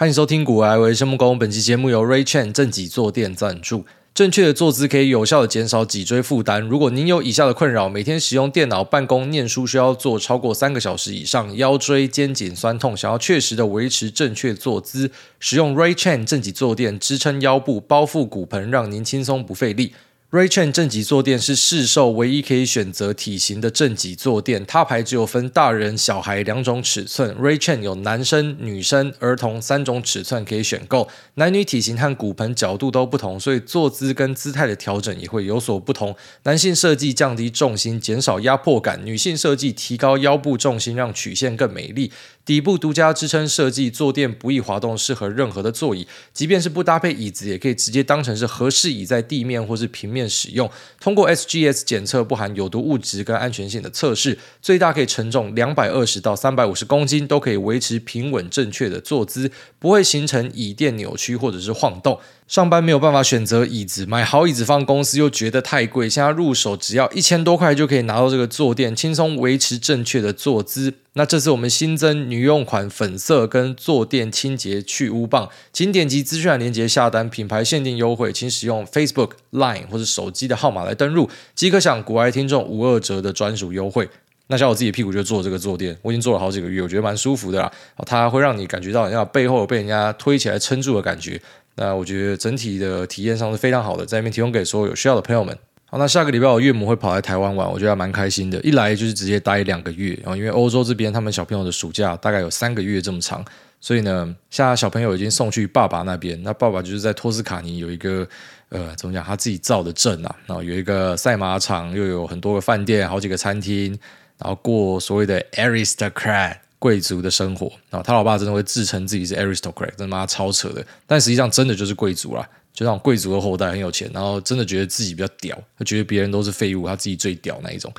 [0.00, 3.84] 欢迎收听股癌微生物工，本期节目由 Ray Chain 正脊坐垫赞助。
[4.14, 6.62] 正确的坐姿可以有效地减少脊椎负担。
[6.62, 19.92] 如果您有以下的困扰：每天使用电脑、办公、念书需要坐超过三个小时以上，腰椎、肩颈酸痛，想要确实的维持正确坐姿，使用 Ray Chain 正脊坐垫支撑腰部，包覆骨盆，让您轻松不费力。
[20.30, 27.34] Ray Chain 正脊坐垫是市售唯一可以选择体型的正脊坐垫，它牌只有分大人、小孩两种尺寸。
[27.34, 36.14] Ray Chain 有男生、女生、儿童三种尺寸可以选购，男女体型和骨盆角度都不同，所以坐姿跟姿态的调整也会有所不同。
[36.44, 42.12] 男性设计降低重心，减少压迫感；女性设计提高腰部重心，让曲线更美丽。
[42.50, 46.04] 底部独家支撑设计，坐垫不易滑动，适合任何的座椅。
[46.32, 50.68] 即便是不搭配椅子，也可以直接当成是合适椅在地面或是平面使用。
[50.98, 62.18] 通过 SGS 检测，不含有毒物质跟安全性的测试，最大可以承重两百二十到三百五十公斤，都可以维持平稳正确的坐姿，不会形成椅垫扭曲或者是晃动。
[62.50, 70.92] 上班没有办法选择椅子，买好椅子放公司又觉得太贵，现在入手只要一千多块就可以拿到这个坐垫，轻松维持正确的坐姿。
[71.12, 84.08] 那这次我们新增女用款粉色跟坐垫清洁去污棒，请点击资讯栏链接下单，品牌限定优惠，请使用 Facebook、Line 或者手机的号码来登录，即可享国外听众五二折的专属优惠。
[84.48, 87.70] 那像我自己屁股就坐这个坐垫，我已经坐了好几个月，我觉得蛮舒服的啦。
[88.04, 91.40] 它会让你感觉到你要背后被人家推起来撑住的感觉。
[91.80, 95.56] 那我觉得整体的体验上是非常好的，在这边提供给所有有需要的朋友们。
[95.86, 98.60] 好，那下个礼拜我岳母会跑来台湾玩，我觉得还蛮开心的。
[98.60, 103.42] 一来就是直接待两个月，然后因为欧洲这边他们小朋友的暑假大概有三个月这么长，
[103.80, 106.38] 所以呢，现在小朋友已经送去爸爸那边。
[106.42, 108.28] 那爸爸就是在托斯卡尼有一个
[108.68, 113.98] 呃，怎么讲，他自己造的镇啊，然后有一个赛马场，又有很多个饭店，好几个餐厅，
[114.38, 116.56] 然后过所谓的 aristocrat。
[116.80, 120.84] 贵族的生活，然后他老爸真的会自称自己是 aristocrat，真的妈超扯的。
[121.06, 122.42] 但实际上真的就是贵族啦，
[122.72, 127.92] 就那种贵族的后代，很有钱，然后真的觉得自己比较屌，他觉得别人都是废物，他自己最屌那一种。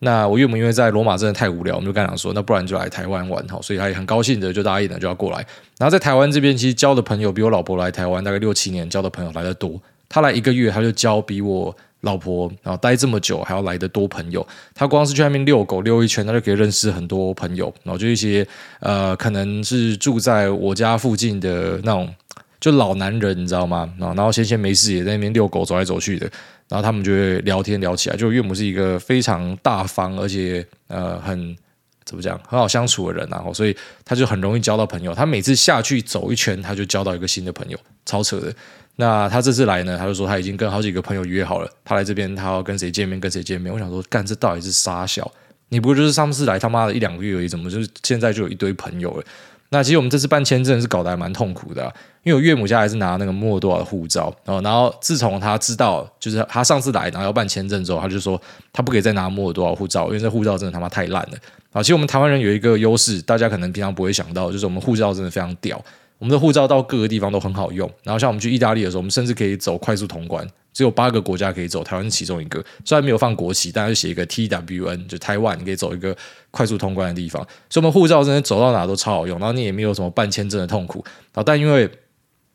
[0.00, 5.38] 那我岳母因为在罗马真的太无聊，我们就跟他讲说，那不然就来台湾玩哈，所以他也很高兴的就答应了，就要过来。
[5.78, 9.80] 然后在台湾这边，其实交的朋友比我老婆来台湾大概六七年交的朋友来的多。
[10.08, 11.74] 他来一个月，他就交比我。
[12.04, 17.72] 老婆，然后待这么久还要来的多朋友，他光是去外面遛狗遛一圈，他就可以认识很多朋友。
[17.82, 18.46] 然后就一些
[18.80, 22.14] 呃，可能是住在我家附近的那种，
[22.60, 23.92] 就老男人，你知道吗？
[23.98, 26.30] 然后然后闲闲没事也在那边遛狗，走来走去的。
[26.68, 28.16] 然后他们就会聊天聊起来。
[28.16, 31.56] 就岳母是一个非常大方，而且呃很
[32.04, 35.14] 怎么讲很好相处的人，然后所以他就很容易交到朋友。
[35.14, 38.54] 他每次下去走一圈，他就交到一个新的朋友，超扯的。
[38.96, 43.72] 那他这次来呢，他就说他已经跟好几个朋友约好了，他来这边他要跟谁见面，跟谁见面。
[43.72, 45.30] 我想说，干这到底是杀小？
[45.70, 49.24] 你不就是上次来他妈的一两个月而已，怎么就是现在就有一堆朋友了？
[49.70, 51.82] 那其实我们这次办签证是搞得还蛮痛苦的，
[52.22, 58.40] 因为我岳母家还是拿那个莫尔多瓦的护照，然后然后自从他知道就是他上次来然后要办签证之后，他就说
[58.72, 61.38] 他不可以再拿莫尔多瓦护照，因为这护照真的他妈太烂了
[61.72, 61.82] 啊！
[61.82, 65.82] 其实我们台湾人有一个优势，大家可能平常不会想到，就是我们护照真的非常屌。
[66.18, 72.64] 我们的护照到各个地方都很好用，然后像我们去意大利的时候，我们甚至可以走快速通关，只有八个国家可以走，台湾是其中一个。
[72.84, 76.16] 虽然没有放国旗，但是写一个 TWN，就台湾，你可以走一个
[76.50, 77.42] 快速通关的地方。
[77.68, 81.04] 所以，我们护照真的走到哪都超好用，然后你也没有什么办签证的痛苦。
[81.32, 81.90] 然后，但因为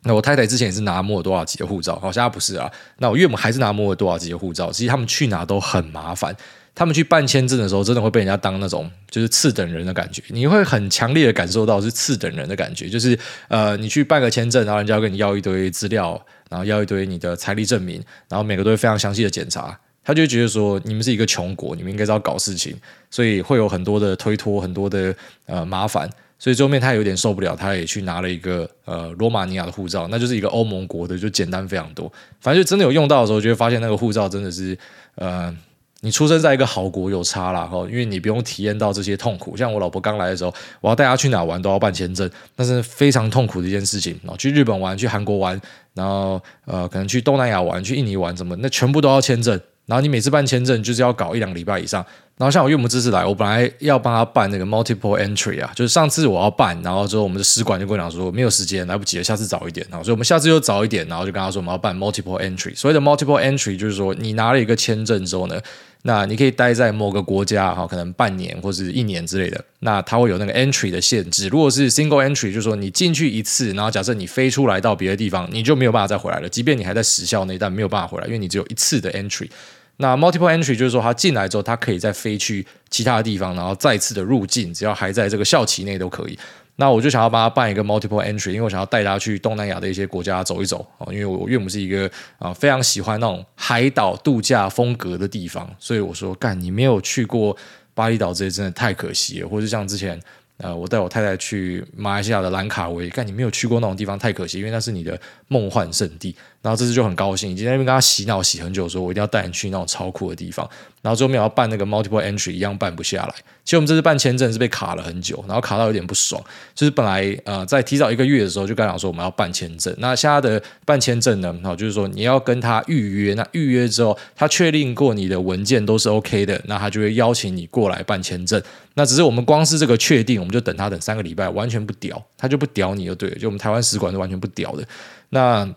[0.03, 2.71] 那我太太之前也是拿摩尔多瓦籍的护照，好，现在不是啊。
[2.97, 6.35] 那我岳母还是拿摩尔多瓦籍的护照，其实他们去哪都很麻烦。
[6.79, 13.19] 他们去办签证的时候，真的会被人家当那种就是次等人的感觉，你会很强烈的感受到是次等人的感觉，就是
[13.49, 22.73] 呃，你去办个签证，然后人家要跟你要一堆资料，然后要一堆你的财力证明，然后每个都会非常详细的检查，他就觉得说你们是一个穷国，你们应该是要搞事情，
[23.11, 25.13] 所以会有很多的推脱，很多的
[25.47, 34.77] 呃麻烦，所以最后面他有点受不了，他也去拿了一个呃罗马尼亚的护照，那就是一个欧盟国的，就简单非常多，反正就真的有用到的时候，就会发现那个护照真的是
[35.15, 35.53] 呃。
[36.01, 39.57] 你出生在一个好国有差啦，因为你不用体验到这些痛苦。
[39.57, 44.17] 像我老婆刚来的时候，我要带她去哪玩都要办签证，那是非常痛苦的一件事情。
[44.23, 45.59] 然后去日本玩、去韩国玩，
[45.93, 49.59] 然后呃，可能去东南亚玩、去印尼玩，什么那全部都要签证。
[49.85, 52.05] 然后你每次办签证就是要搞一两个礼拜以上。
[52.37, 59.85] 然后像我岳母这次来，我本来要帮他办那个 multiple entry 啊，就是上次我要办，然后之后我们的使馆就跟我讲说没有时间，来不及了，下次早一点。
[59.89, 62.73] 然后所以我们下次就早一点，然后就跟他说我们要办 multiple entry。
[62.77, 65.59] 所谓的 multiple entry 就是说你拿了一个签证之后呢，
[66.03, 69.63] 那你可以待在某个国家哈，可能半年或是一年之类的。
[69.79, 71.49] 那它会有那个 entry 的限制。
[71.49, 76.47] 如果是 single entry，就是说你进去一次，然后假设你飞出来到别的地方，你就没有办法再回来了。
[76.47, 79.49] 即便你还在时效内，但没有办法回来，因为你只有一次的 entry。
[79.97, 86.39] 那 multiple entry 就是说，他进来之后，他可以再飞去其他的地方，然后再次的入境，只要还在这个效期内都可以。
[86.79, 97.55] 那我就想要帮他办一个 multiple entry，因为我想要带他去东南亚的一些国家走一走哦，因为我岳母是一个啊非常喜欢那种海岛度假风格的地方，所以我说干，你没有去过
[97.93, 100.19] 巴厘岛这些真的太可惜了，或者像之前。
[100.61, 105.17] 呃，我带我太太去马来西亚的兰卡威，干你没有去过那种地方太可惜，因为那是你的
[105.49, 106.33] 梦幻圣地。
[106.61, 110.69] 然后这次就很高兴，已经在那边跟他洗脑洗很久，说我一定要带你去那种超酷的地方。
[111.01, 113.33] 然后最后面要办那个 multiple entry，一样办不下来。
[113.63, 116.43] 其实我们这次办签证是被卡了很久，然后卡到有点不爽。
[116.75, 128.61] 就是本来呃在提早一个月的时候就跟他讲说我们要办签证，那现在的办签证呢，好就是说你要跟他预约，那预约之后他确定过你的文件都是 OK 的，那他就会邀请你过来办签证。
[128.95, 134.85] 那只是我们光是这个确定，我们就等他等三个礼拜，完全不屌，他就不屌你就对了，就我们台湾使馆是完全不屌的。
[135.29, 135.67] 那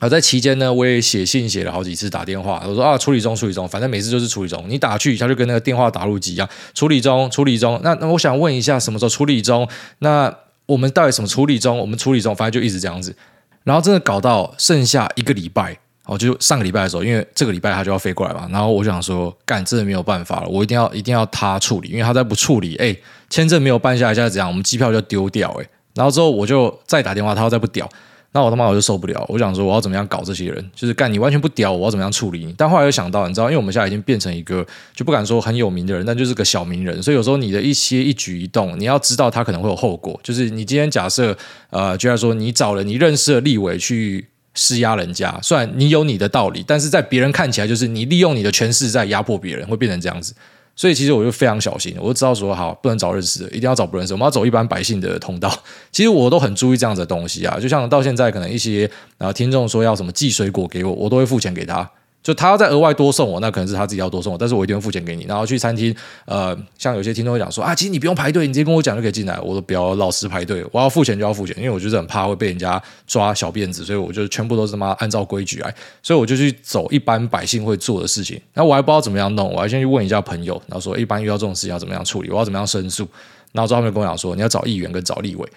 [0.00, 4.64] 而在期间呢，我也写信写了好几次，打电话，我说啊，处理中，处理中，反正每次就是处理中。
[4.66, 7.78] 你打去，他就跟那个电话打入机一样，处理中，处理中。
[7.84, 9.68] 那那我想问一下，什么时候处理中？
[9.98, 11.76] 那我们到底什么处理中？
[11.78, 13.14] 我们处理中，反正就一直这样子。
[13.62, 18.48] 然后真的搞到剩下一个礼拜，哦，就上个礼拜的时候，因为这个礼拜他就要飞过来嘛。
[18.50, 22.96] 然后我想说，干，真的没有办法了，我一定要一定要他处理，因为他再不处理，哎，
[23.28, 24.48] 签证没有办下来，现在怎样？
[24.48, 25.68] 我们机票就丢掉，哎。
[25.94, 27.86] 然后之后我就再打电话，他要再不屌。
[28.32, 32.54] 那我他妈我就受不了，我想说我要怎么样搞这些人，就是干你完全不屌我，要怎么样处理你？
[32.56, 40.18] 但后来又想到，你知道，因为我们现在已经变成一个就不敢说很有名的人，但就是个小名人，所以有时候你的一些一举一动，你要知道他可能会有后果。
[40.22, 41.36] 就是你今天假设
[41.70, 44.24] 呃，就像说你找了你认识的立委去
[44.54, 50.32] 施压人家，虽然你有你的道理，但是在别人看起来就是你利用你的权势在压迫别人，会变成这样子。
[50.80, 54.14] 所以其实我就非常小心，我就知道说好，不能找认识的，一定要找不认识。
[54.14, 55.54] 我们要走一般百姓的通道。
[55.92, 61.86] 其实我都很注意这样子的东西啊，就像到现在可能一些啊听众说要什么寄水果给我，我都会付钱给他。
[62.22, 65.24] 就他要再额外多送我，那可能是他自己要多送我，但是我一定会付钱给你。
[65.24, 65.94] 然后去餐厅，
[66.26, 69.40] 呃，像有些听众会讲说啊，其实你不用排队，你直接跟我讲就可以进来。
[69.40, 75.74] 我都不要老实排队，我要付钱就要付钱，因为我就是很怕会被人家抓小辫子，所以我就全部都是他妈按照规矩来。
[76.02, 78.38] 所以我就去走一般百姓会做的事情。
[78.52, 83.08] 那我还不知道怎么样弄，我还先去问一下朋友，然后说一般遇到这种事情要怎么样处理，我要怎么样申诉。
[83.52, 85.48] 然后之后他们跟我讲说，你要找议员跟找立委。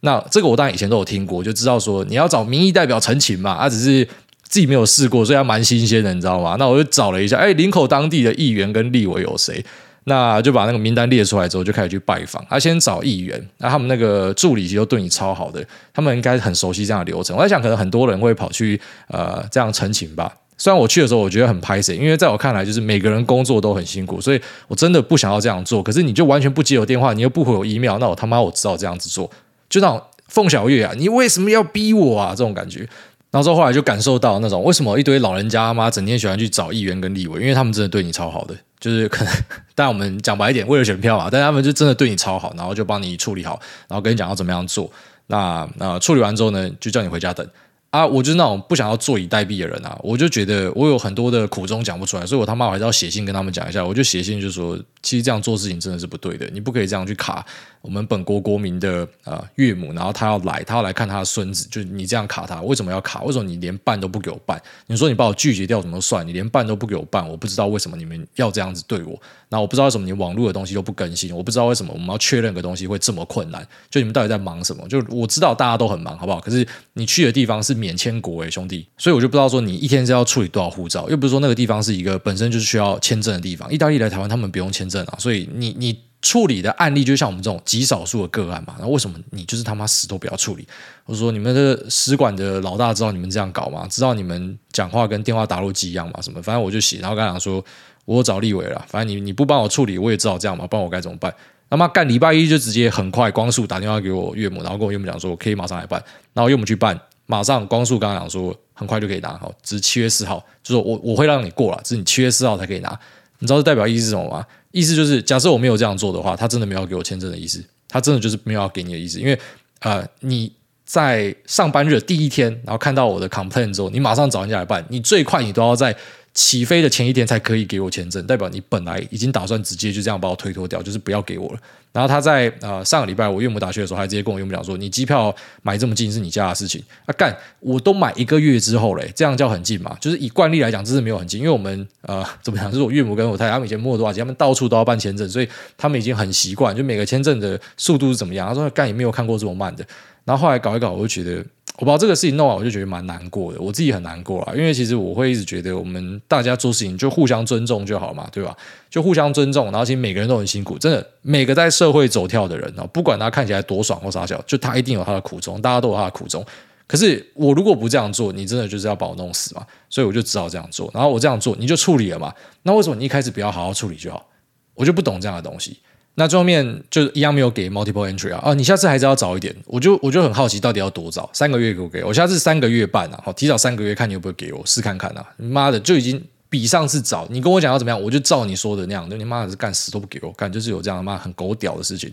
[0.00, 4.08] 那这个我当然以前都有听过，就知道说你要找民意代表陈情嘛，他、只是。
[4.48, 6.56] 自己没有试过，所以还蛮新鲜的，你知道吗？
[6.58, 9.64] 那我就找了一下，哎，林口当地的议员跟立委有谁？
[10.04, 12.42] 那就把那个名单列出来之后，就开始去拜访。
[12.48, 15.62] 他、啊、先找议员，那他们那个助理其实都对你超好的，
[15.92, 17.36] 他们应该很熟悉这样的流程。
[17.36, 20.34] 我在想，可能很多人会跑去呃这样澄情吧。
[20.56, 25.82] 虽然我去的时候，我觉得很拍谢，因为在我看来，就是每个人工作都很辛苦，所以我真的不想要这样做。
[25.82, 29.30] 可是你就完全不接我电话，你又不回我 email，那我他妈我知道这样子做，
[29.68, 32.30] 就那种凤小岳啊，你为什么要逼我啊？
[32.30, 32.88] 这种感觉。
[33.30, 39.34] 然后之后后来就感受到那种为什么一堆老人家妈整天喜欢去找议员跟立委，因为他们真的对你超好的，就是可能，
[39.74, 44.90] 但我们讲白一点，为了选票啊，但他们就真的对你超好，然后就帮你处理好，然后跟你讲要怎么样做。
[45.26, 47.46] 那那处理完之后呢，就叫你回家等。
[47.90, 49.98] 啊，我就是那种不想要坐以待毙的人啊！
[50.02, 53.82] 我就觉得我有很多的苦衷讲不出来，所以我他妈我还是要写信跟他们讲一下。
[53.82, 57.44] 我就写信就说，其实这样做事情真的是不对的，你不可以这样去卡
[57.80, 63.22] 我们本国国民的啊、呃、岳母，然后他要来，他要来看他的孙子，就是你这样卡他，为什么要卡？
[63.22, 64.60] 为什么你连办都不给我办？
[64.86, 66.26] 你说你把我拒绝掉怎么算？
[66.26, 69.18] 你连办都不给我办，我不知道为什么你们要这样子对我。
[69.50, 73.66] 那我不知道为什么你网络的东西都不更新，我不知道为什么我们要确认个东西会这么困难。
[73.88, 74.86] 就你们到底在忙什么？
[74.88, 76.38] 就我知道大家都很忙，好不好？
[76.38, 78.50] 可是你去的地方是免签国诶。
[78.50, 83.72] 兄弟，所以我就不知道说你一天是要处理多少护照，又不是说那个地方是一个本身就是需要签证的地方。
[83.72, 88.74] 意大利来台湾，他们不用签证啊，所以你你处理的案例就像我们这种极少数的个案嘛。
[88.80, 90.66] 那为什么你就是他妈死都不要处理？
[91.04, 93.86] 我说你们的使馆的老大知道你们这样搞吗？
[93.88, 96.20] 知道你们讲话跟电话打录机一样吗？
[96.20, 96.42] 什么？
[96.42, 97.64] 反正我就写，然后跟他讲说，
[98.04, 98.84] 我找立委了。
[98.88, 101.32] 反正你你不帮我处理，我也知道这样嘛，帮我该怎么办？
[101.70, 106.98] 他妈干礼拜一就直接很快光速打电话给我岳母，然后跟我岳母讲说，我可以马上来办，然后岳母去办。
[107.30, 112.98] 马上光速刚刚讲说很快就可以拿好，只是七月四号，就是我我会让你过了，只是你七月四号才可以拿。
[113.38, 114.44] 你知道这代表意思是什么吗？
[114.70, 119.20] 意思就是假设我没有这样做的话，他真的没有给我签证的意思，他真的就是没有要给你的意思。
[119.20, 119.38] 因为
[119.80, 120.50] 呃你
[120.84, 125.94] 在上班日第一天，然后看到我的 complaint 之后，你马上找人家来办，你最快你都要在。
[126.38, 131.58] 起飞的前一天才可以给我签证，代表你本来已经打算直接就这样把我推脱掉，就是不要给我了。
[131.90, 137.10] 然后他在呃上个礼拜我岳母打去的时候，还直接跟我岳母讲说：“你机票买这么近是你家的事情啊？
[137.18, 139.96] 干，我都买一个月之后嘞，这样叫很近嘛？
[140.00, 142.70] 就是以惯例来讲，这是没有很近，因为我们呃怎么讲？
[142.70, 148.46] 就是我岳母跟我太太他们以前摩尔多瓦籍，他们到处都要办签证，所以他们已经很习惯，就每个签证的速度是怎么样。
[148.46, 149.84] 他说干也没有看过这么慢的。
[150.24, 151.44] 然后后来搞一搞，我就觉得。
[151.78, 158.56] 我把这个事情弄完，我就觉得蛮难过的，我自己很难过啊，因为其实我会一直觉得，我们大家做事情就互相尊重就好嘛，对吧？
[158.90, 166.44] 就互相尊重，然后其实每个人都很辛苦，真的，每个在社会走跳的人哦，不管他看起来多爽或啥小，就他一定有他的苦衷，大家都有他的苦衷。
[166.88, 169.64] 可是我如果不这样做，你真的就是要把我弄死嘛？
[169.88, 172.34] 所以我就只好这样做，然后我这样做，你就处理了嘛？
[172.64, 174.26] 那为什么你一开始不要好好处理就好？
[174.74, 175.78] 我就不懂这样的东西。
[176.18, 181.30] 那最后面就一样没有给 multiple entry 啊，哦，你下次还是要早一点，我就我就很好奇到底要多早？
[181.32, 182.02] 三个月给不给？
[182.02, 185.24] 我下次三个月半啊，好，提早三个月看你会不会给我试看看啊？
[185.36, 186.20] 你妈的就已经
[186.50, 192.12] 比上次早，你跟我讲要怎么样，我就照你说的那样，你妈的是干死都不给我干，就是有这样妈很狗屌的事情。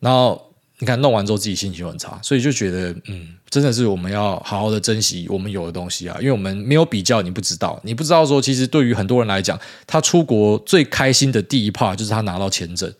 [0.00, 0.44] 然后
[0.80, 12.92] 你看弄完之后自己心情很差，所以就觉得嗯，真的是我们要好好的珍惜我们有的东西啊，因为我们没有比较，你不知道，你不知道说其实对于很多人来讲，他出国最开心的第一 part 就是他拿到签证。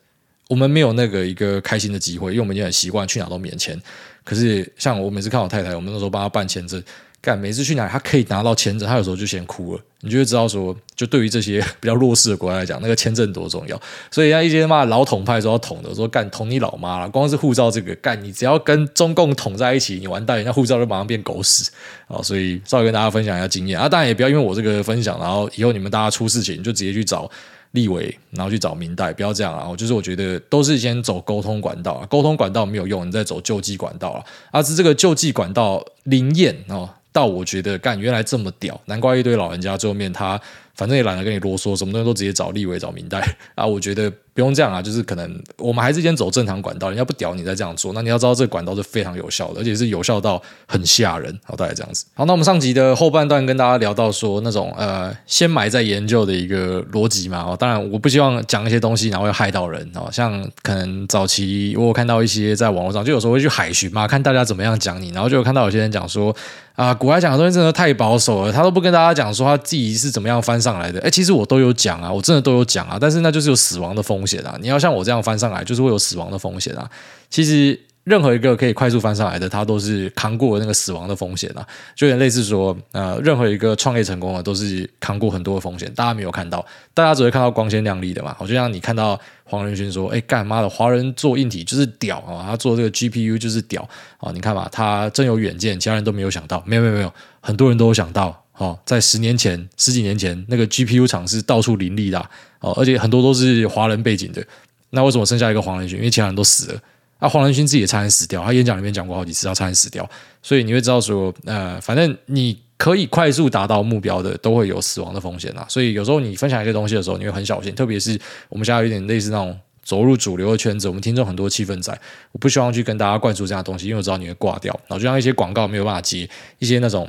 [0.48, 3.80] 我们没有那个一个开心的机会，因为我们已经很习惯去哪都免签。
[4.22, 6.82] 可是像我每次看我太太，我们那时候帮她办签证，
[7.20, 9.80] 干每次去哪她可以拿到签证，她有时候就先哭了。
[10.00, 13.80] 你就会知道说，就对于这些比较弱势的国家来讲，那个签证多重要。
[14.10, 21.68] 所以像一些骂老统派说要捅的，说干捅你老妈了，光是护照这个干，你只要跟中共捅在一起，你完蛋，人家护照就马上变狗屎
[22.06, 22.22] 啊！
[22.22, 27.28] 所以稍微跟大家分享一下经验啊，当然也不要因为我这个分享，然后以后你们大家出事情就直接去找。
[27.76, 29.68] 立委，然后去找民代，不要这样啊！
[29.68, 34.62] 我就是我觉得都是先走沟通管道，沟通管道没有用，你再走救济管道啊。
[34.62, 40.40] 是这个救济管道灵验哦，到我觉得干原来这么屌，难怪一堆老人家最后面他
[40.76, 43.66] 反正也懒得跟你啰嗦，什么东西都直接找立委找明代 啊。
[43.66, 44.12] 我觉得。
[44.36, 51.34] 不用这样啊，就是可能我们还是先走正常管道，人家不屌你再这样做，那你要知道这个管道是非常有效的，而且是有效到很吓人。
[51.42, 52.04] 好，大概这样子。
[52.12, 57.42] 好，那我们上集的后半段跟大家聊到说那种呃先买再研究的一个逻辑嘛。
[57.48, 66.36] 哦，当然我不希望讲一些东西然后会害到人哦，像可能早期我有看到一些在网络上，就有时候会去海巡嘛，看大家怎么样讲你，然后就有看到有些人讲说
[66.74, 70.98] 啊，古来讲的东西真的太保守了，他都不跟大家讲说他自己是怎么样翻上来的。
[71.02, 74.58] 哎，其实我都有讲啊，我真的都有讲啊，但是那就是有死亡的风险啊。
[74.60, 76.90] 你要像我这样翻上来，就是会有死亡的风险啊。
[77.30, 81.66] 其实任何一个可以快速翻上来的，他都是扛过那个死亡的风险啊。
[81.94, 85.92] 就有点类似说，呃，任何一个创业成功的，都是扛过很多的风险。
[85.94, 88.34] 大家没有看到，大家只会看到光鲜亮丽的嘛。
[88.38, 96.62] 我就像你看到黄仁勋说：“哎，干妈的，华人做硬体就是屌啊，他做这个 GPU 就是屌啊。”你看嘛，他真有远见，其他人都没有想到。
[96.64, 98.45] 没有没有没有，很多人都有想到。
[98.56, 102.18] 哦，在十年前、十几年前，那个 GPU 厂是到处林立的
[102.60, 104.42] 哦，而且很多都是华人背景的。
[104.90, 105.98] 那为什么剩下一个黄仁勋？
[105.98, 106.80] 因为其他人都死了。
[107.18, 110.08] 啊，黄仁勋自己也差点死掉，他演讲里面讲过好几次，他差点死掉。
[110.42, 115.66] 所以你会知道说，呃，反正你可以快速达到目标的，都会有死亡的风险啊。
[115.68, 117.74] 所以有时候你分享一些东西的时候，你会很小心。
[117.74, 121.98] 特别是我们现在有点类似那种走入主流的圈子，我们听众很多气氛仔，
[122.32, 124.72] 我不希望去跟大家灌输这样的东西，因为我知道你会挂掉。
[124.86, 127.06] 然后就像一些广告没有办法接，一些那种。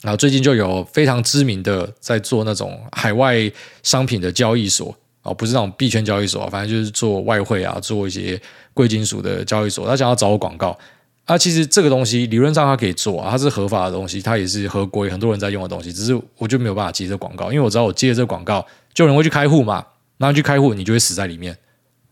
[0.00, 3.50] 然后最近就有非常知名的在做那种海外
[3.82, 8.40] 商品的交易所哦，不是那种币圈交易所，反正就是做外汇啊，做一些
[8.72, 9.86] 贵金属的交易所。
[9.86, 10.78] 他想要找我广告
[11.24, 15.92] 啊，其实这个东西理论上他可以做啊，它是合法的东西，它也是合规，很多人在用的东西。
[15.92, 18.64] 只是我就没有办法接这广告，因为我知道我接这广告，
[18.94, 19.84] 就有人会去开户嘛，
[20.16, 21.54] 然后去开户，你就会死在里面。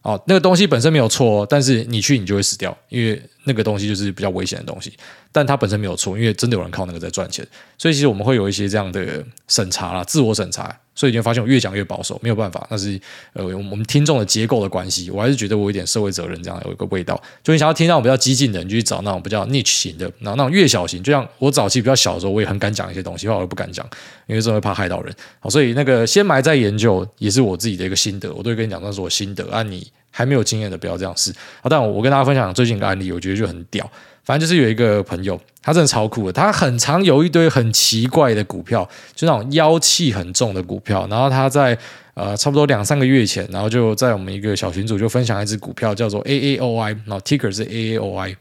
[0.02, 4.93] 哦，那个东西本身没有错，但是你去你就会死掉，因为那个东西就是比较危险的东西。
[5.33, 7.47] 但它本身没有错，因为真的有人靠那个在赚钱，
[7.79, 10.75] 所以其实我们会有一些这样的审查啦，自我审查。
[10.95, 12.99] 所以你会发现我越讲越保守，没有办法，那是
[13.35, 15.11] 呃我们听众的结构的关系。
[15.11, 17.23] 我还是觉得我有点社会责任，这样有一个味道。
[17.45, 23.87] 就你想要听那种比较激进的，你就去找那种比较 niche 型的，然后那种越小型，就像我早期比较小的时候，我也很敢讲一些东西，后来我不敢讲，
[24.26, 25.15] 因为真的怕害到人。
[25.38, 29.62] 好，所以那个先埋再研究也是我自己的一个心得，我都会跟你讲，那是我心得啊。
[29.62, 31.30] 你还没有经验的不要这样试。
[31.61, 33.87] 好，但我跟大家分享最近一个案例，我觉得就很屌。
[34.25, 36.32] 反正就是有一个朋友，他真的超酷的。
[36.32, 41.06] 他很常有一堆很奇怪的股票，就那种妖气很重的股票。
[41.11, 41.76] 然后他在
[42.14, 48.35] 呃差不多两三个月前，然后就在我们一个小群组就分享一只股票，叫做 AAOI，然后 Ticker 是 AAOI。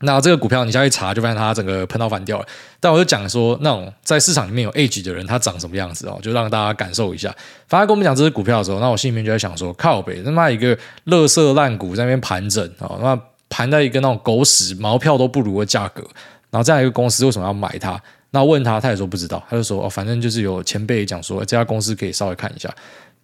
[0.00, 2.46] 那这个股票你下去查，就发现它整个喷到翻掉了。
[2.80, 7.34] 但我就讲说，那种在市场里面有 age 的人，他长什么样子哦，就让大家感受一下。
[7.68, 13.18] 反正跟我们讲这只股票的时候，那我心里面就在想说，靠北他妈一个垃圾烂股在那边盘整哦，那。
[13.50, 16.02] 盘在一个那种狗屎毛票都不如的价格，
[16.50, 18.00] 然后这样一个公司为什么要买它？
[18.30, 22.68] 那问他，他也说不知道，他就说哦，反正就是有前辈讲说这家公司可以稍微看一下。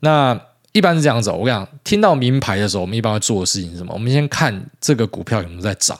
[0.00, 0.38] 那
[0.70, 3.92] 一般是这样子，我跟你讲，听到名牌的时候，我们一般会做的事情是什么？
[3.92, 5.98] 我们先看这个股票有没有在涨。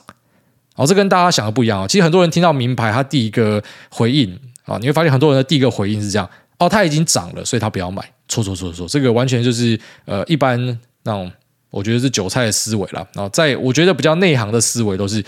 [0.81, 1.87] 哦，这跟大家想的不一样哦。
[1.87, 8.03] 其实很多人听到名牌，他第一个回应啊，你会发现很多人的第一个回应是这样：哦，他已经涨了，所以他不要买。
[8.27, 10.59] 错错错错，这个完全就是呃一般
[11.03, 11.31] 那种。
[11.69, 15.23] 我觉得是韭菜的思维啦，然后在我觉得比较内行的思维都是，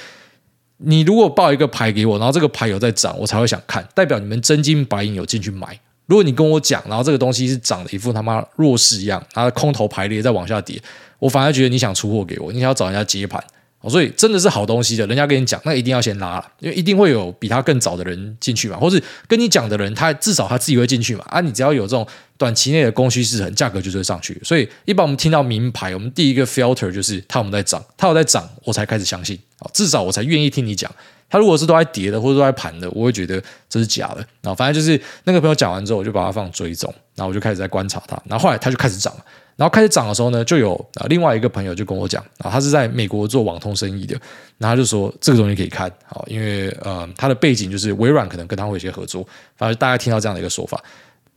[0.75, 5.79] 你如果报一个牌给我，然后这个牌有在涨，我才会想看，代表你们真金白银有进去买。
[6.05, 10.77] 如果你跟我讲，然后这个东西是涨的一副他妈弱势一样，它的空头排列在往下跌，
[11.17, 13.41] 我反而觉得你想出货给我，你想要找人家接盘。
[13.89, 21.23] 所以真的是好东西的，人家跟你讲，那一定要先拉了，因为一定会有比他更早的人进去嘛，或是跟你讲的人，他至少他自己会进去嘛。
[21.27, 24.39] 啊，你只要有这种短期内的供需失衡，价格就会上去。
[24.43, 30.89] 所以一般我们听到名牌，我们第一个 filter 就是他有没有在涨，他有在涨，我才开始相信啊，至少我才愿意听你讲。
[31.29, 34.17] 他如果是都在跌的，或者都在盘的，我会觉得这是假的。
[34.41, 39.25] 然后反正就是那个朋友讲完之后，我就把它放追踪，然后我就开始在观察它，然后后来它就开始涨了。
[39.55, 44.15] 然后开始涨的时候呢，就有啊另外一个朋友就跟我讲啊，他是在美国做网通生意的，
[44.57, 50.83] 然后他就说这个东西可以看，好，因为呃他的背景就是微软可能跟他会有一些合作，反正大家听到这样的一个说法。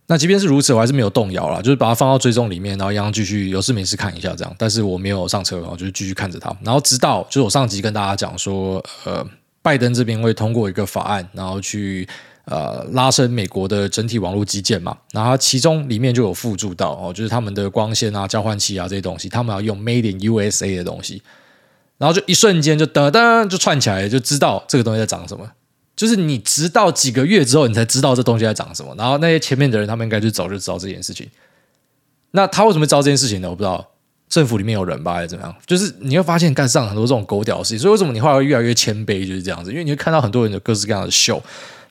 [0.07, 4.55] 那即便是如此，我还是没有动摇啦，就是把它放到追踪里面，然后一样继续有事没事看一下这样。
[4.57, 6.57] 但是我没有上车，然后就是继续看着它。
[6.63, 9.27] 然后直到就是我上集跟大家讲说，呃，
[9.63, 12.09] 拜登这边会通过一个法案，然后去。
[12.47, 21.21] 呃，拉升美国的整体网络基建嘛，然后其中里面就有附注到哦，就是他们的光纤啊、交换器啊这些东西，他们要用 Made in USA 的东西，
[21.99, 25.51] 然后就一瞬间就噔噔就串起来，就知道这个东西在涨什么。
[25.97, 28.95] 就是你直到几个月之后，你才知道这东西在涨什么。
[28.97, 31.29] 然后那些前面的人，他们应该就早就知道这件事情。
[32.31, 33.51] 那他为什么会知道这件事情呢？
[33.51, 33.85] 我不知道，
[34.29, 35.53] 政府里面有人吧，还是怎么样？
[35.67, 39.27] 就是你会发现干上很多这种狗屌事情，所以为什么你后来会越来越谦卑？
[39.27, 41.43] 就是这样子，因为你会看到很多人有各式各样的秀。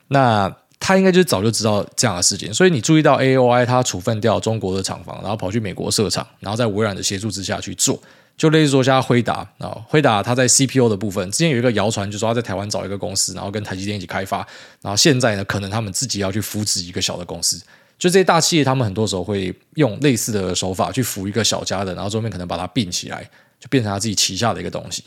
[0.08, 8.00] 那他应该就早就知道这样的事情，所以你注意到 AOI 他处分掉中国的厂房，然后跑去美国设厂，然后在微软的协助之下去做，
[8.36, 14.46] 就类似说像辉达啊，辉达他在 CPU 的部分，之前有一个谣传，就说他在台湾找一个公司，然后跟台积电一起开发，
[14.82, 17.58] 然后现在呢，可能他们自己要去扶持一个小的公司，
[17.98, 25.02] 就这些大企业，他们很多时候会用类似的手法去扶一个小家的，然后后面可能把它并起来，就变成他自己旗下的一个东西。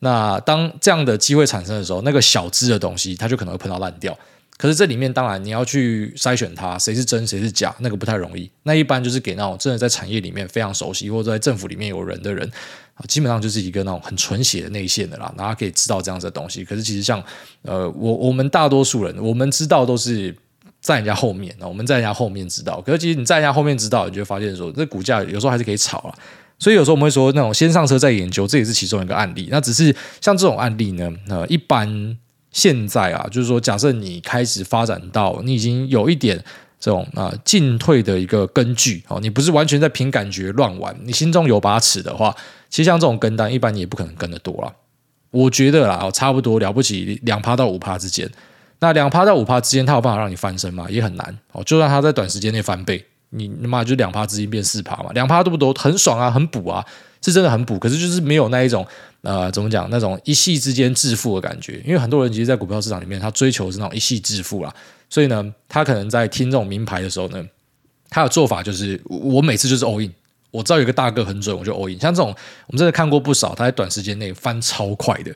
[0.00, 4.18] 那当这样的机会产生的时候，那个小资的东西，它就可能会碰到烂掉。
[4.58, 8.48] 可是这里面当然你要去筛选它，谁是真谁是假，那个不太容易。
[8.62, 12.48] 那一般就是给那种真的在产业里面非常熟悉，或者在政府里面有人的人，
[13.08, 16.64] 基本上就是一个那种很纯血的内线的啦，然后可以知道这样子的东西。
[16.64, 17.20] 可是其实像
[17.62, 20.32] 呃，我我们大多数人，我们知道都是
[20.80, 22.80] 在人家后面，我们在人家后面知道。
[22.82, 26.14] 可是其实你在人家后面知道，你就会发现说，这股价有时候还是可以炒啊。
[26.60, 29.48] 所以有时候我们会说，那种先上车再研究，这也是其中一个案例。
[29.50, 32.16] 那只是像这种案例呢，呃，一般。
[32.52, 36.36] 现在啊，就是说，假设你开始发展到你已经有一点
[36.78, 42.34] 这种啊进退的一个根据哦，你不是完全在凭感觉乱玩，你心中有把尺的话，
[42.68, 44.72] 其实像这种跟单，一般你也不可能跟得多了。
[45.30, 48.30] 我觉得啦，差不多了不起两趴到五趴之间，
[48.80, 50.86] 那两趴到五趴之间，它有办法让你翻身吗？
[50.90, 51.64] 也很难哦。
[51.64, 55.74] 就算它在短时间内翻倍，你他妈就两趴资金变四趴嘛，两趴多不多？
[55.74, 56.86] 很爽啊，很补啊，
[57.20, 57.78] 是真的很补。
[57.78, 58.86] 可是就是没有那一种。
[59.22, 59.88] 呃，怎么讲？
[59.88, 64.74] 那种一夕之间致富的感觉，因为很多人其实，在股票市场里面，他追求是那种一夕致富啦。
[65.08, 67.40] 所以呢，他可能在听这种名牌的时候呢，
[68.10, 70.12] 他的做法就是，我每次就是 all in，
[70.50, 71.96] 我知道有个大哥很准，我就 all in。
[72.00, 72.34] 像这种，
[72.66, 75.32] 我们真的看过不少，他在短时间内翻超快的。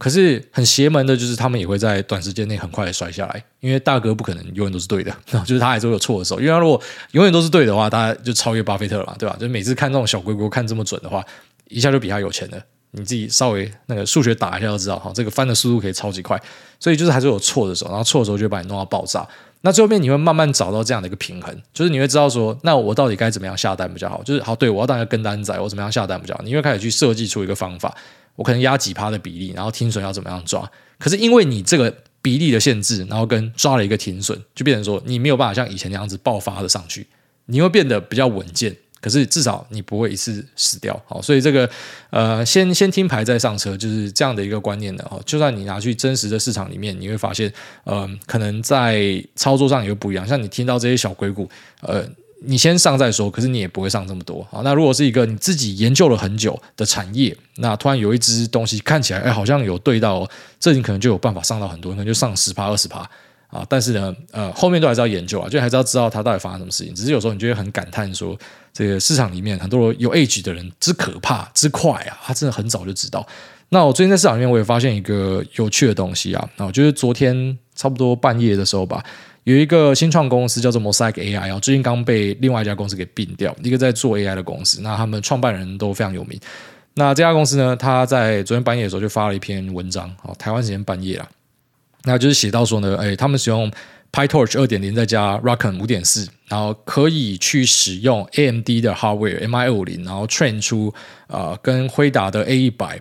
[0.00, 6.40] 可是很邪门的，就是他们也会在短时间内很快的摔下来，因为大哥不可能永远都是对的，就是他还是会有错的时候。
[6.40, 6.80] 因为他如果
[7.12, 9.36] 永远都是对的话，他就超越巴菲特了嘛，对吧？
[9.38, 11.22] 就每次看这种小龟龟看这么准的话，
[11.68, 12.58] 一下就比他有钱了。
[12.92, 16.36] 你自己稍微那个数学打一下就知道哈，这个翻的速度可以超级快，
[16.80, 19.24] 所以就是还是有错的时候，然后错的时候就把你弄到爆炸。
[19.60, 24.22] 那最后面你会慢慢找到这样的一个平衡，就是你会知道说，那我到底该怎么样下单比较好？
[24.24, 26.42] 就是好，对我要当一个跟单仔，我怎么样下单比较好？
[26.42, 27.94] 你会开始去设计出一个方法，
[28.40, 30.66] 我可能压几趴的比例，然后停损要怎么样抓？
[30.98, 37.06] 可是因为你这个比例的限制，然后跟抓了一个停损，就变成说你没有办法像以前那样子爆发的上去，
[37.44, 38.74] 你会变得比较稳健。
[39.02, 41.68] 可是至少你不会一次死掉，好，所以这个
[42.08, 45.20] 呃，先先听牌再上车，就是这样的一个观念的哦。
[45.26, 47.52] 就算你拿去真实的市场里面，你会发现，
[47.84, 50.26] 呃，可能在操作上也会不一样。
[50.26, 51.48] 像你听到这些小鬼谷，
[51.80, 52.06] 呃，
[52.42, 54.46] 你先上再说，可是你也不会上这么多。
[54.50, 63.08] 好，那如果是一个你自己研究了很久的产业，那突然有一只东西看起来，哎，好像有对到，这你可能就有办法上到很多，可能就上十趴二十趴。
[63.48, 66.94] 啊，但是呢，呃，后面都还是要研究啊，就还是要知道它到底发生什么事情。
[66.94, 68.38] 只是有时候你就会很感叹说，
[68.72, 73.26] 这个市场里面很多有 age 的人之可怕之快啊，他真的很早就知道。
[73.70, 79.02] 那我最近在市场里面，我也发现一个有趣的东西啊，啊，我就是昨天差不多半夜的时候吧，
[79.50, 86.38] 有一个新创公司叫做 Mosaic AI 啊，最近刚被另外一家公司给并掉，一个在做 AI 的公司，那他们创办人都非常有名。
[86.94, 91.28] 那这家公司呢，他在昨天半夜的时候就发了一篇文章，哦，台湾时间半夜啊。
[92.04, 93.68] 那就是写到说呢，哎，他们使用
[94.12, 100.94] PyTorch 二点零再加 ROCm 五点四，然后可以去使用 AMD 的 hardware MI 二五零，然后 train 出
[101.26, 103.00] 呃跟辉达的 A 一百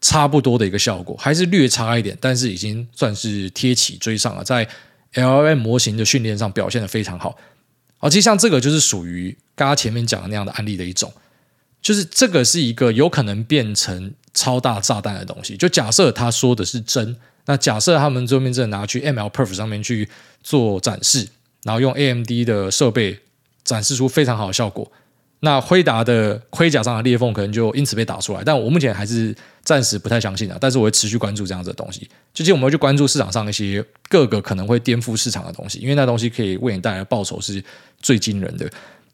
[0.00, 4.66] 差不多的一个效果，还是略差一点，但是已经算是贴起追上了，在
[5.14, 7.36] L M 模型的训练上表现得非常好。
[7.98, 11.12] 好，其实像这个就是属于刚刚前面讲的那样的案例的一种，
[11.82, 15.56] 就是这个是一个有可能变成超大炸弹的东西。
[15.56, 20.08] 就假设他说的是真，那假设他们最后面真的拿去 MLPerf 上面去
[20.42, 21.28] 做展示，
[21.64, 23.18] 然后用 AMD 的设备
[23.64, 24.90] 展示出非常好的效果。
[25.40, 29.34] 那辉达的盔甲上的裂缝可能就因此被打出来，但我目前还是
[29.70, 30.58] 暂时不太相信啊。
[30.60, 37.62] 但是我会持续关注这样子的东西，最近我们会去关注市场上一些各个可能会颠覆市场的东西，因为那东西可以为你带来的报酬是
[38.00, 38.68] 最惊人的。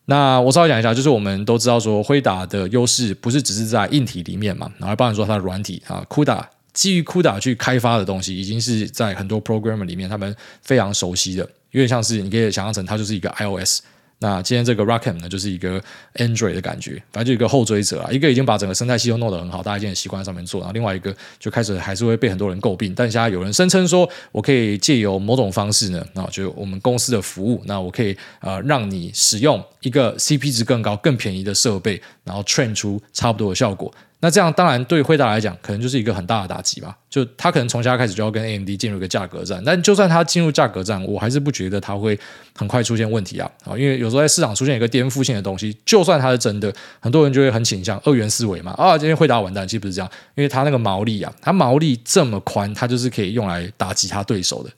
[0.06, 6.42] 那我稍微讲一下，就是我们都知道说辉达的优势不是只是在硬体里面嘛，然后包含说它的软体啊，CUDA
[6.72, 11.42] 基于 CUDA 去开发的东西，已经是在很多 programmer 里面他们非常熟悉的，
[11.72, 13.80] 有点像是你可以想象成它就是一个 iOS。
[14.18, 15.82] 那今天这个 ROCm 呢，就是一个
[16.14, 33.92] Android 的感觉，反正就一个后追者啊，一个已经把整个生态系统弄得很好，大家已经习惯在上面做，然后另外一个就开始还是会被很多人诟病，但现在有人声称说，我可以借由某种方式呢，那就我们公司的服务，那我可以呃让你使用一个 CP 值更高、更便宜的设备，然后 train 出差不多的效果。
[34.20, 36.96] 那这样当然对辉达来讲，可能就是一个很大的打击吧。
[37.10, 42.18] 就他可能从现在开始就要跟 AMD 进入一个价格战，但就算他进入价格战，我还是不觉得他会
[42.54, 43.50] 很快出现问题啊。
[43.64, 48.72] 啊，因为有时候在市场出现一个颠覆性的东西，就算它是真的，很多人就会很倾向二元思维嘛。
[48.72, 54.70] 啊，今天惠达完蛋，其实不是这样，因为它那个毛利啊，它毛利这么宽，它就是可以用来打击他对手的，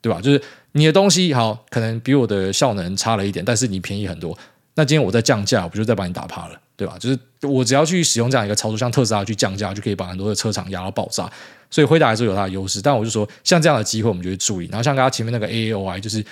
[0.00, 0.20] 对吧？
[0.20, 0.40] 就是
[0.72, 4.36] 你的东西好，可能比我的效能差了一点，但是你便宜很多。
[4.76, 6.96] 那今天我在降价，我不就再把你打趴了，对吧？
[6.98, 11.30] 就是我只要去使用这样一个操作，像特斯拉去降价，就可以把很多的车厂压到爆炸。
[11.70, 14.66] 所以辉达还是有它的优势，但我就说，像这样的机会，我们就会注意。
[14.66, 16.24] 然后像刚刚前面那个 AAOI，就是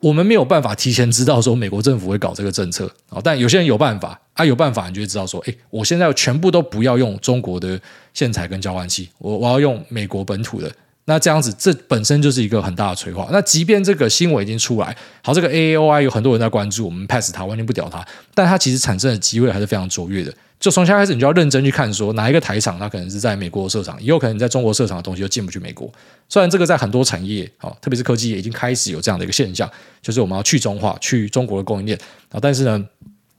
[0.00, 7.78] 我们没有办法提前知道说美国政府会搞这个政策啊，但有些人有办法啊，有办法，你就会知道说，哎，我现在全部都不要用中国的
[8.14, 10.70] 线材跟交换器，我我要用美国本土的。
[11.08, 13.26] 那这样子，这本身就是一个很大的催化。
[13.32, 20.30] 那即便这个新闻已经出来，好，这个 AAOI 有很多人在关注，我们 pass 它，完全不屌它，但它其实产生的机会还是非常卓越的。
[20.60, 25.90] 就从现在开始，你就要认真去看，说哪一个台厂它可能是在美国设厂，也有可能你在中国设厂的东西就进不去美国。
[26.28, 29.70] 虽然这个在很多产业，好，特别是科技业已经开始有这样的一个现象，
[30.02, 31.98] 就是我们要去中化，去中国的供应链
[32.30, 32.84] 啊，但是呢。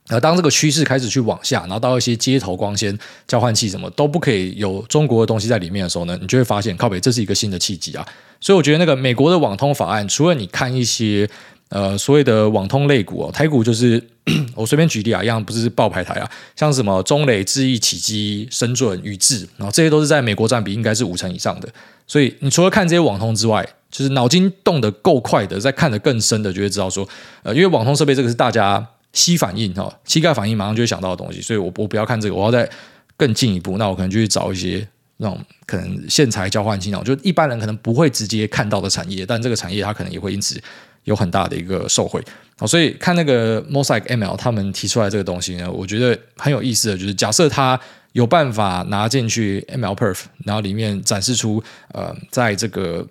[0.10, 8.04] 而当这个趋势开始去往下，然后到一些街头光纤交换器什么都不可以有中国的东西在里面的时候呢，你就会发现靠北，这是一个新的契机啊！
[8.42, 11.30] 所以我觉得那个美国的网通法案，除了你看一些
[11.70, 14.04] 呃所谓的网通类股哦，台股就是
[14.56, 21.70] 我随便举例啊，一样不是爆牌台啊，像什么中磊、智易、启基、深准、宇智，然后这些都是在美国占比应该是五成以上的。
[22.08, 27.08] 所以你除了看这些网通之外，就是脑筋动得够快的，在看得更深的，就会知道说，
[27.44, 28.84] 呃，因为网通设备这个是大家。
[29.14, 32.70] 膝反应哈，膝盖反应马上就会想到的东西，所以我我不要看这个，我要再
[33.18, 40.62] 更进一步，那我可能就去找一些那种可能线材交换机那，就一般人可能不会直接看到的产业，但这个产业它可能也会因此
[41.06, 42.24] 有很大的一个受惠。
[42.58, 47.80] 好，所以看那个 Mosaic ML 他们提出来这个东西呢，我觉得很有意思的，就是假设他
[48.12, 53.08] 有办法拿进去 MLPerf，然后里面展示出呃，在这个。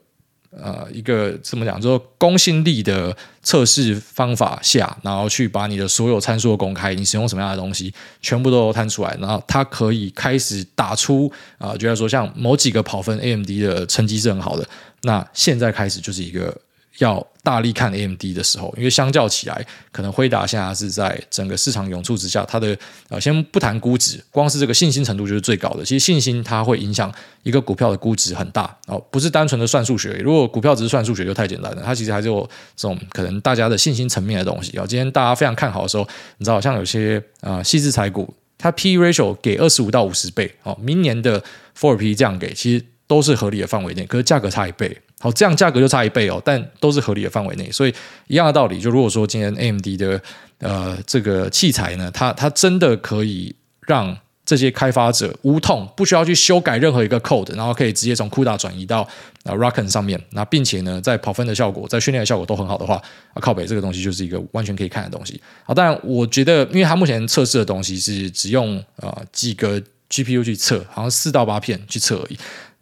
[0.62, 14.68] 呃，一个怎么讲，就是公信力的测试方法下，然后去把你的所有参数公开，你使用什么样的东西，全部都摊出来，然后它可以开始打出啊，觉得说像某几个跑分 AMD 的成绩是很好的，
[15.02, 16.56] 那现在开始就是一个。
[16.98, 22.76] 要大力看 AMD 的时候，因为相较起来，可能辉达现在是在整个市场涌出之下，它的
[23.08, 25.84] 呃，先不谈估值，光是这个信心程度就是最高的。
[25.84, 27.12] 其实信心它会影响
[27.44, 30.10] 一个股票的估值很大哦，不是单纯的算数学。
[30.22, 32.42] 如果股票只是算数学就太简单了，它其实还是有
[32.76, 34.84] 这种可能大家的信心层面的东西啊。
[34.86, 36.06] 今天大家非常看好的时候，
[36.38, 41.42] 你知道像有些啊细致财股，它 P/E ratio 给二十五到五十倍哦，明年的
[41.78, 44.98] four P 这样给，其实都是合理的范围内，可是价格差一倍。
[45.20, 47.94] 好，这样价格就差一倍哦，但都是合理的范围内，所以
[48.28, 48.80] 一样的道理。
[48.80, 50.20] 就如果说今天 AMD 的
[50.58, 53.54] 呃这个器材呢，它它真的可以
[53.86, 59.02] 让这些开发者无痛不需要去修改任何一个 code，然后可以直接从 CUDA 转移到
[59.42, 62.94] 啊 Rockon 上面，那并且呢在跑分的效果、在训练的效果都很好的话，
[63.34, 65.40] 啊靠北这个东西就是一个完全可以看的东西。
[65.64, 72.38] 好，当然我觉得，因为它目前测试的东西是只用啊几个 GPU 去测，好像四到八片去测而已。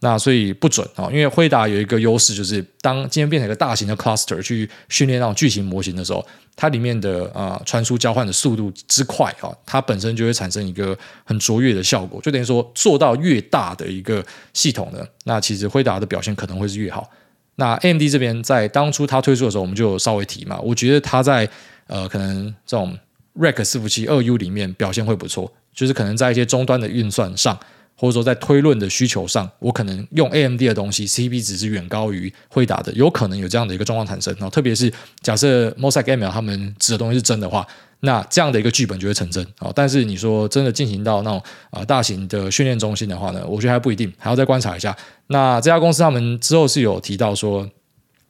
[0.07, 17.11] 那所以不准啊，因为辉达有一个优势，就是当今天变成一个大型的 cluster 去训练那种巨型模型的时候，它里面的啊传输交换的速度之快啊，它本身就会产生一个很卓越的效果，就等于说做到越大的一个系统呢，那其实辉达的表现可能会是越好。
[17.57, 21.49] 那 AMD 这边在当初它推出的时候，我们就稍微提嘛，我觉得它在
[21.89, 22.97] 呃可能这种
[23.37, 27.59] Rack 伺服器二 U 里面表现会不错，就是可能在一些终端的运算上。
[27.97, 34.33] 或者说在推论的需求上，我可能用 AMD 的东西，CP 值是远高于辉达的，有可能有这样的一个状况产生。
[34.35, 37.67] 然后特别是假设 Mosaic ML 他们指的东西是真的话，
[38.01, 39.43] 那这样的一个剧本就会成真。
[39.61, 44.95] 哦，但是你说真的进行到那种啊、大型的训练中心的话呢，我觉得还不一定，还要再观察一下。
[45.29, 47.69] 那这家公司他们之后是有提到说。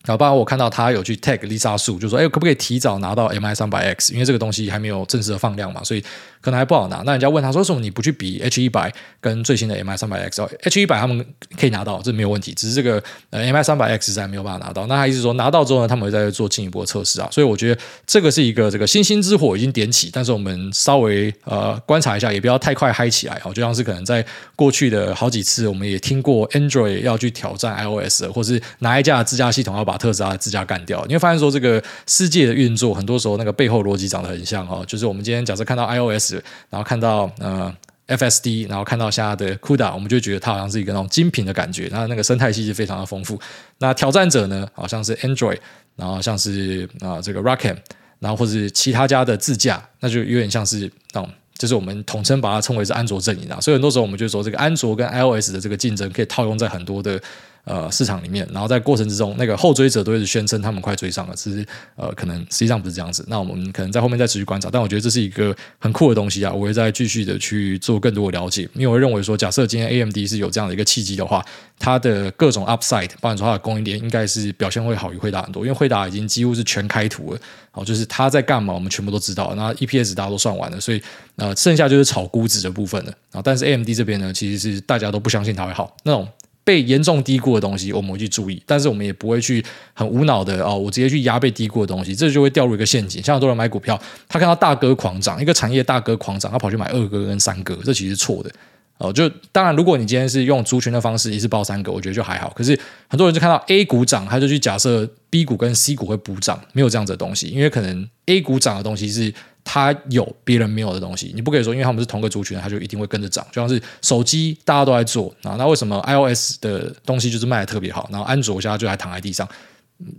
[0.05, 4.13] 然后，包括我看到他有去 tag Lisa Su，就说：“哎，可不可以提早拿到 MI 三百 X？
[4.13, 6.05] 因为这个东西还没有正式的放量嘛，所以
[6.47, 11.27] 可能还不好拿。”那人家问他说：“为什么你不去比 H 一百跟最新的 MI 三百 X 哦？H 一百他们
[11.59, 12.55] 可以拿到，这没有问题。
[12.55, 14.87] 只是这个呃 MI 三百 X 在没有办法拿到。
[14.87, 17.29] 那他意思说拿到之后呢，他们会再做进一步的测试啊。
[17.33, 23.53] 所以我觉得这个是一个这个星星之火已经点起，但是我们稍微呃观察一下，也不要太快嗨起来哦。
[23.53, 36.36] 就像是可能在过去的好几次，我们也听过 Android 要去挑战 iOS，或是哪一家自驾系统要把特斯拉的自驾干掉，你会发现说这个世界的运作，很多时候那个背后逻辑长得很像哦，就是我们今天假设看到 iOS，
[36.71, 37.75] 然后看到呃
[38.09, 43.39] FSD，然后看到现在的 CUDA，我们就觉得它好像是一个那种精品的感觉，那那个生态系是非常的丰富。
[43.79, 45.59] 那挑战者呢，好像是 Android，
[45.97, 47.77] 然后像是啊、这个 ROCm，
[48.21, 53.61] 然后或者是其他家的自驾，那就有点像是那种，就是我们统称把它称为是安卓阵营啊。
[53.61, 57.21] 所以很多时候我们就说这个安卓跟 iOS 的这个竞争可以套用在很多的。
[57.67, 63.25] 呃，市场里面，然后在过程之中，那个后追者都一直宣称他们快追上了，其实呃，可能实际上不是这样子。
[63.27, 71.45] 那我们可能在后面再持续观察，但我觉得这是一个很酷的东西啊，我会再继续的去做更多的了解，因为我认为说，假设今天 AMD 是有这样的一个契机的话，
[71.77, 77.41] 它的各种 upside，包含说它的供应链，应该是表现会好于惠达很多，因为惠达已经几乎是全开图了，
[77.73, 81.03] 好，就是它在干嘛，我们全部都知道，那 EPS 大家都算完了，所以
[81.35, 83.43] 呃，剩下就是炒估值的部分了啊。
[83.43, 86.29] 但是 AMD 这边呢，其实是大家都不相信它会好那种。
[86.67, 93.23] 被严重低估的东西，我们会去注意，但是我们也不会去很无脑的哦，我直接去压被低估的东西，这就会掉入一个陷阱。
[93.23, 98.51] 像很多人买股票，他看到大哥狂涨，一个产业大哥狂涨，他跑去买二哥跟三哥，这其实是错的
[98.99, 99.13] 哦。
[99.13, 102.53] 就当然，如果你今天是用族群的方式，一次抱三个，我觉得就还好。
[102.57, 102.77] 可是
[103.07, 109.33] 很多人就看到 A 股涨，他就去假设 B 股跟 C 股会补涨，没有这样子的东西，因为可能 A 股涨的东西是。
[109.69, 113.45] 它有别人没有的东西，你不可以说，因为他们是同个族群，它就一定会跟着涨。
[113.51, 119.47] 就像是手机，大家都在做啊，那为什么 iOS 的东西就是卖的特别好，然后安卓现在就还躺在地上，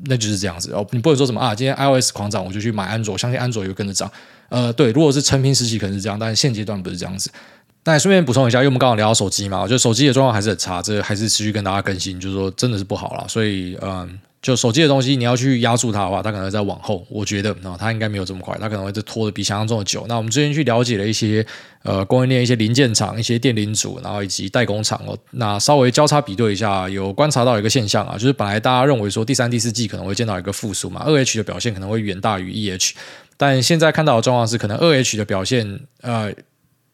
[0.05, 0.85] 那就是这样子哦。
[0.91, 4.11] 你不能说什么啊，今天 iOS 狂涨，我就去买安卓，相信安卓也会跟着涨。
[4.49, 7.31] 呃，对，如果是成平时期可能是这样，但是现阶段不是这样子。
[7.87, 13.25] 那顺便补充一下，因为我们刚刚聊到手机嘛，我觉得手机的状况还是很差，这还是持续跟大家更新，就是说真的是不好了。
[13.27, 14.19] 所以，嗯。
[14.39, 17.05] 就手机的东西，你要去压住它的话，它可能会再往后。
[17.09, 20.05] 我觉得，那它应该没有这么快，它可能会拖得比想象中的久。
[20.07, 21.45] 那我们之前去了解了一些
[21.81, 25.17] 呃供应链、一些零件厂、一些电零组，然后以及代工厂哦。
[25.31, 32.93] 那稍微交叉比对一下，有观察到一个现象啊，就是本来大家认为说第三、第四季可能会见到一个复苏嘛，二 H 的表现可能会远大于一 H，
[33.37, 36.31] 但现在看到的状况是，可能二 H 的表现呃。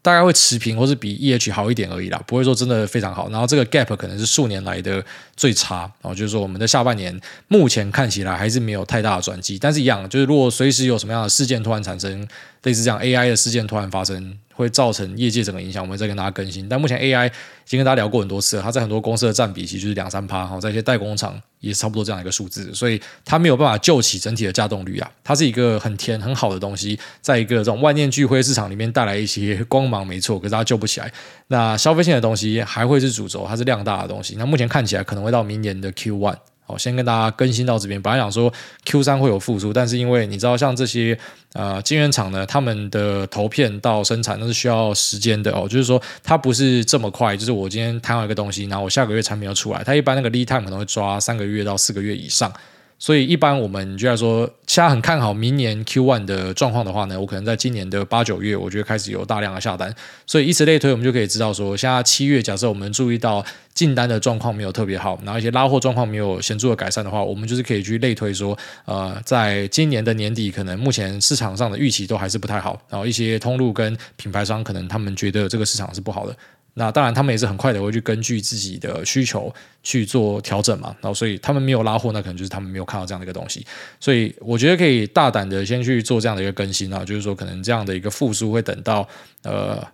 [0.04, 3.30] 大概会持平，或是比 E H 好一点而已啦，不会说真的非常好。
[3.30, 5.04] 然后这个 gap 可能是数年来的
[5.36, 12.28] 最差，然后就是说我们的下半年目前看起来还是没有太大的转机，但是一样，就是如果随时有什么样的事件突然产生，
[12.64, 14.38] 类似这样 AI 的事件突然发生。
[14.64, 16.68] 会造成业界整个影响，我们再跟大家更新。
[16.68, 17.32] 但目前 AI 已
[17.66, 25.12] 经跟大家聊过很多次了，它在很多公司的占比其实就是两三趴，哈，在一些代工厂也差不多这样一个数字，所以它没有办法救起整体的稼动率啊。
[25.24, 31.12] 它是一个很甜很好的东西，在一个这种万念俱灰市场里面带来一些光芒，没错，可是它救不起来。
[31.48, 34.36] 那消费性的东西还会是主轴，它是量大的东西。
[34.38, 36.38] 那目前看起来可能会到明年的 Q one。
[36.66, 38.02] 好，先跟大家更新到这边。
[38.02, 38.52] 本来想说
[38.86, 41.18] Q 三会有复苏，但是因为你知道，像这些
[41.54, 45.68] 呃晶圆厂呢，他们的投片到生产那是需要时间的哦。
[45.68, 47.36] 就是说，它不是这么快。
[47.36, 52.52] 就是我今天谈好一个东西，然后我下个月产品要出来，它一般那个 lead time 可能会抓三个月到四个月以上。
[52.98, 59.94] 所以一般我们就来说，现在很看好明年 Q1 的状况的话呢，我可能在今年的八九月，我觉得开始有大量的下单。
[60.26, 76.36] 所以以此类推，我们就可以知道说，现在七月假设我们注意到进单的状况没有特别好，然后一些拉货状况没有显著的改善的话，我们就是可以去类推说，呃，在今年的年底，可能目前市场上的预期都还是不太好，然后一些通路跟品牌商可能他们觉得这个市场是不好的。
[76.76, 80.96] 那当然，他们也是很快的会去根据自己的需求去做调整嘛。
[81.02, 83.66] 然后，所以他们没有拉货，那可能就是他们没有看到这样的一个东西。
[84.00, 89.08] 所以，我觉得可以大胆的先去做这样的一个更新啊，就是说，可能这样的一个复苏会等到
[89.44, 89.86] 呃。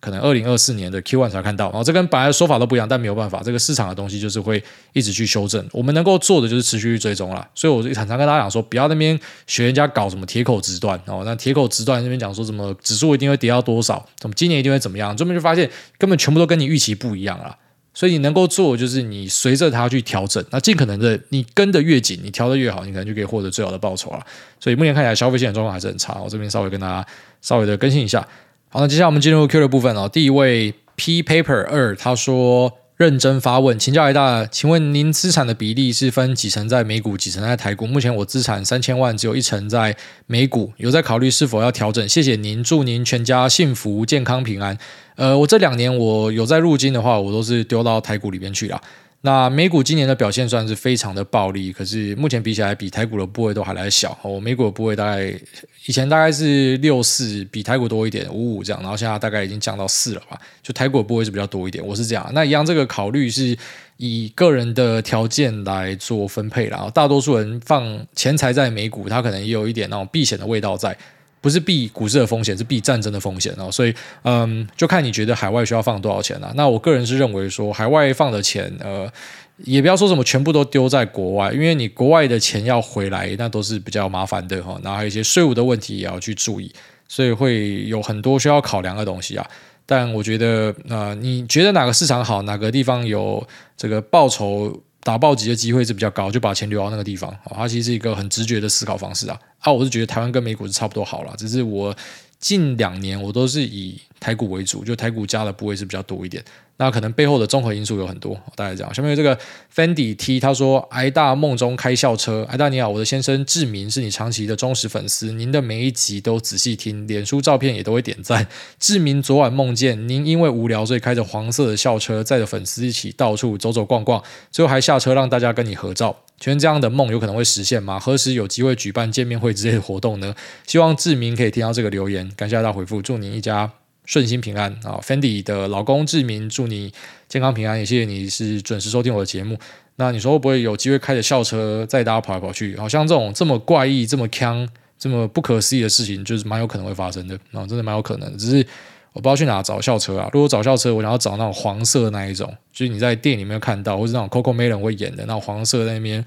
[0.00, 4.62] 可能二零二四年的 Q1 才看到，然后这跟本来的说法都不一样，但没有办法，这个市场的东西就是会
[4.94, 5.64] 一直去修正。
[5.72, 7.46] 我们能够做的就是持续去追踪了。
[7.54, 17.54] 所以我常常跟大家讲说，不要那边学人家搞什么铁口直断哦，那铁口直断那边讲说什么指数一定会跌到多少，怎么今年一定会怎么样，这边就发现根本全部都跟你预期不一样了。
[17.92, 24.24] 所以你能够做的就是你随着它去调整，那尽可能的你跟得越紧，你调得越好，你可能就可以获得最好的报酬了。
[24.60, 27.04] 所以目前看起来消费性的状况还是很差，我这边稍微跟大家
[27.42, 28.26] 稍微的更新一下。
[28.72, 30.08] 好，那接下来我们进入 Q 的部分哦。
[30.08, 32.72] 第一位 P Paper 二他说。
[33.00, 37.86] 认真发问，请教一大，请问您资产的比例是分几成在美股，几成在台股？
[37.86, 42.06] 目前我资产三千万，只有一成在美股，有在考虑是否要调整？
[42.06, 44.76] 谢谢您，祝您全家幸福、健康、平安。
[45.16, 48.78] 呃，我这两年我有在入金的话，我都是丢到台股里面去了。
[49.22, 54.18] 那美股今年的表现算是非常的暴利，可是目前比起来，比台股的部位都还来小。
[54.22, 55.38] 我美股的部位大概
[55.84, 60.40] 以前大概是六四，比台股多一点，五五这样，然后现在大概已经降到四了吧。
[60.62, 62.30] 就台股的部位是比较多一点，我是这样。
[62.32, 63.54] 那一样，这个考虑是
[63.98, 66.78] 以个人的条件来做分配啦。
[66.78, 70.96] 然后大多数人放钱财在美股，他可能也有一点那种避险的味道在。
[71.40, 73.70] 不是避股市的风险，是避战争的风险哦。
[73.70, 76.52] 所以，嗯，就看你觉得海外需要放多少钱啊。
[76.54, 79.10] 那我个人是认为说，海外放的钱，呃，
[79.58, 84.78] 也不要说什么全部都丢在国外，因为你国外的钱要回来，那都是比较麻烦的哈。
[84.82, 86.70] 然后还有一些税务的问题也要去注意，
[87.08, 89.46] 所以会有很多需要考量的东西啊。
[89.86, 94.82] 但我觉得，呃，你觉得哪个市场好，哪个地方有这个报酬？
[95.02, 97.34] 打暴击的机会是比较高，就把钱留到那个地方。
[97.44, 99.40] 它其实是一个很直觉的思考方式啊。
[99.60, 101.94] 啊，我是觉得台湾跟美股是差不多好了，只是我
[102.38, 106.44] 近两年我都是以台股为主，就台股加的部位是比较多一点。
[106.80, 108.94] 那可能背后的综合因素有很多，大概这样。
[108.94, 109.38] 下面这个
[109.74, 118.46] Fendi T，他说：“挨大梦中开校车，挨大你好，我的先生志明是你长期的忠实粉丝，您的每一集都仔细听，脸书照片也都会点赞。
[118.78, 126.16] 志明昨晚梦见您因为无聊，所以开着黄色的校车，载着粉丝一起到处走走逛逛，最后还下车让大家跟你合照。
[126.38, 128.00] 请问这样的梦有可能会实现吗？
[128.00, 130.34] 何时有机会举办见面会之类的活动呢？
[130.66, 133.70] 希望志明可以听到这个留言，感谢大家回复，祝您一家。”
[134.10, 136.92] 顺心平安啊，Fendi 的老公志明，祝你
[137.28, 139.56] 健康平安，也谢谢你是准时收听我的节目。
[139.94, 142.76] 那你说会不会有机会开着校车载大家跑来跑去？
[142.76, 144.66] 好像这种这么怪异、这么锵、
[144.98, 148.36] 这么不可思议的事情，就是蛮有可能会发生的啊，真的蛮有可能。
[148.36, 148.66] 只是
[149.12, 150.28] 我不知道去哪找校车啊。
[150.32, 156.24] 如果找校车，我想要找那种黄色那一种，就是你在电影里面看到，或是那种 Coco Melon 会演的那种黄色在那边。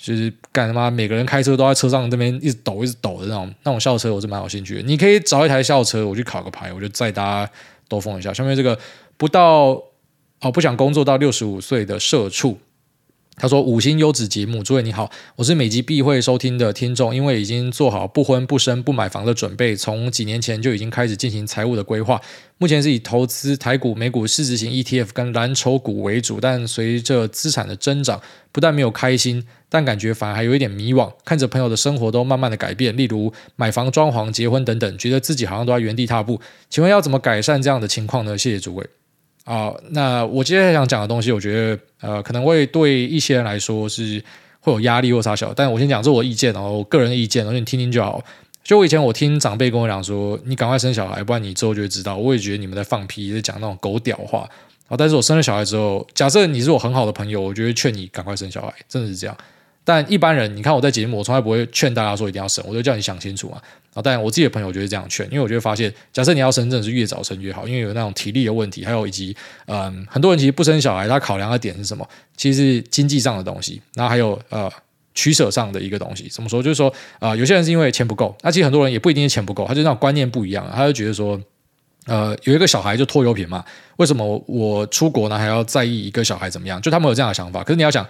[0.00, 4.82] 就是干他妈，每个人开车都在车上这边一直抖一直抖的那种那种校车，我是蛮有兴趣的。
[4.82, 7.52] 你可以找一台校车，我去考个牌，我就载大家
[7.88, 8.32] 兜风一下。
[8.32, 8.78] 下面这个
[9.16, 9.82] 不到
[10.40, 12.56] 哦，不想工作到六十五岁的社畜。
[13.38, 22.20] 他说：“五星优质节目，诸位你好，我是每集必会收听的听众，因为已经做好不婚不生不买房的准备，从几年前就已经开始进行财务的规划。
[22.58, 28.20] 目前是以投资台股、美股市值型 ETF 跟蓝筹股为主，但随着资产的增长，
[28.50, 31.12] 不但没有开心，但感觉反而还有一点迷惘。
[31.24, 36.40] 看着朋友的生活都慢慢的改变，例如买房、装潢、结婚等等，觉得自己好像都在原地踏步。
[36.68, 38.36] 请问要怎么改善这样的情况呢？
[38.36, 38.84] 谢谢诸位。”
[39.48, 44.22] 啊，那我接下来想讲的东西，我觉得呃，可能会对一些人来说是
[44.60, 48.22] 会有压力或啥小，但我先讲这我的意见哦，我个人意见，然后你听听就好。
[48.62, 52.18] 就我以前我听长辈跟我讲说，你赶快生小孩，不然你之后就会知道。
[52.18, 54.46] 我也觉得你们在放屁，在讲那种狗屌话
[54.88, 54.94] 啊。
[54.98, 59.34] 但是我生了小孩之后，假设你是我很好的朋友，我就会劝你赶快生小孩，真的是这样。
[59.88, 63.56] 但一般人，你看我在节目，我从来不会劝大家说一定要生，我就叫你想清楚嘛。
[63.94, 72.06] 啊，但我自己的朋友就是这样劝，因为我就会发现，假设你要生，真的是越早生越好，因为有那种体力的问题，还有以及嗯，很多人其实不生小孩，他考量的点是什么？
[72.36, 74.70] 其实是经济上的东西，然后还有呃
[75.14, 76.28] 取舍上的一个东西。
[76.28, 76.62] 怎么说？
[76.62, 81.40] 就是说啊、呃，有些人是因为钱不够，那其实很多人也不一定是钱不够，他就那种观念不一样，他就觉得说，
[82.04, 83.64] 呃，有一个小孩就拖油瓶嘛，
[83.96, 86.78] 为什么我出国呢还要在意一个小孩怎么样？
[86.82, 87.64] 就他们有这样的想法。
[87.64, 88.06] 可是你要想。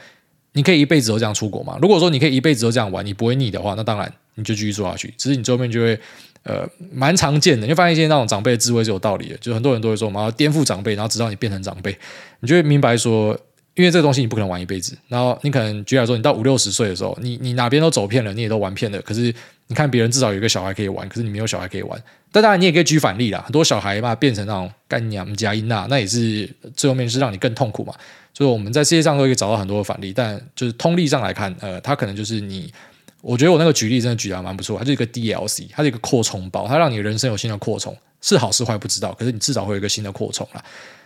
[0.52, 1.78] 你可以一辈子都这样出国吗？
[1.80, 5.12] 如果说你可以一辈子都这样玩，你不会腻的话，那当然你就继续做下去。
[5.16, 5.98] 只是你后面就会
[6.42, 9.36] 呃蛮常见的，你会发现一些那种长辈的智慧是有道理的。
[9.36, 11.96] 就很多人都会说，我们要颠覆长辈，然后直到你变成长辈，
[12.40, 13.38] 你就会明白说，
[13.74, 14.96] 因为这个东西你不可能玩一辈子。
[15.08, 19.00] 然后你可能举例来说，你到五六十岁的时候，你你哪边都走遍了，你也都玩遍了。
[19.02, 19.32] 可是
[19.66, 22.02] 你看别人至少有一个小孩可以玩，可是你没有小孩可以玩。
[22.30, 27.94] 但当然你也可以举反例啦，很多小孩嘛变成那种干娘家音娜，那也是最后面是让你更痛苦嘛。
[28.34, 32.72] 所以我们在世界上都可以找到很多的反例，但就是通例上来看，呃，它可能就是你，
[33.20, 40.62] 我觉得我那个举例真的举得还蛮不错，它是一个 DLC，它是一个扩充包，它让你人生有新的扩充，是好是坏不知道，可是你至少会有一个新的扩充啦。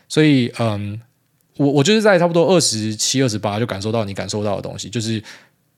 [0.08, 1.00] 所以，嗯，
[1.56, 5.22] 我我就是在差不多二十七、二十八就感受到你感受到的东西，就是，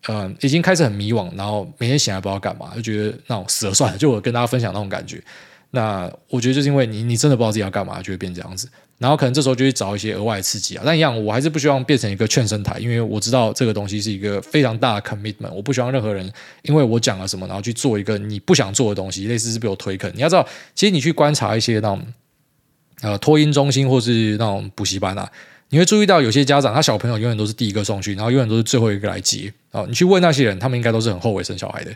[0.09, 5.23] 嗯，已经开始很迷惘，然后每天醒来不知道干嘛，就觉得那种死了算了，就我跟大家分享那种感觉。
[5.71, 8.69] 那我觉得就是因为你，你真的不知道自己要干嘛，就会变这样子。
[8.99, 10.83] 然后可能这时候就会找一些额外刺激啊。
[10.87, 15.51] 但一样，我还是不希望变成一个劝生台，因为我知道这个东西是一个非常大的 commitment。
[15.53, 16.33] 我不希望任何人
[16.63, 20.11] 因为我讲了什么，然后去做一个你不想做的东西，类似是被我推坑。
[20.15, 20.47] 你要知道，
[20.77, 22.07] 其实你去观察一些那种
[23.01, 25.29] 呃托婴中心或是那种补习班啊，
[25.71, 29.85] 你会注意到有些家长他小朋友永远都是第一个送去，然后永远都是最后一个来接啊。
[29.89, 31.91] 你去问那些人，他们应该都是很后悔生小孩的。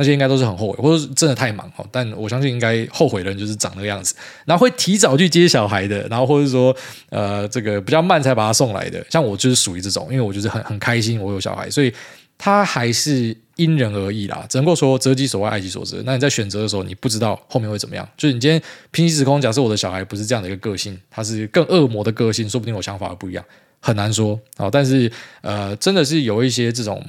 [0.00, 1.84] 那些应该都是很后悔，或者是真的太忙哦。
[1.90, 4.14] 但我相信应该后悔的人就是长那个样子，
[4.44, 6.72] 然后会提早去接小孩的，然后或者说
[7.10, 9.04] 呃这个比较慢才把他送来的。
[9.10, 11.92] 像我就是属于这种，因为我就是很很开心我有小孩，所以
[12.38, 14.46] 他还是因人而异啦。
[14.48, 16.00] 只能够说择己所爱，爱己所择。
[16.06, 18.08] 那你在选择的时候，你不知道后面会怎么样。
[18.16, 23.44] 就是你今天平行时空，假设我的小孩不是这样的一个个性，他是更恶魔的个性，说不定我想法不一样，
[23.80, 24.70] 很难说啊。
[24.70, 25.12] 但是
[25.42, 27.04] 呃，真的是有一些这种。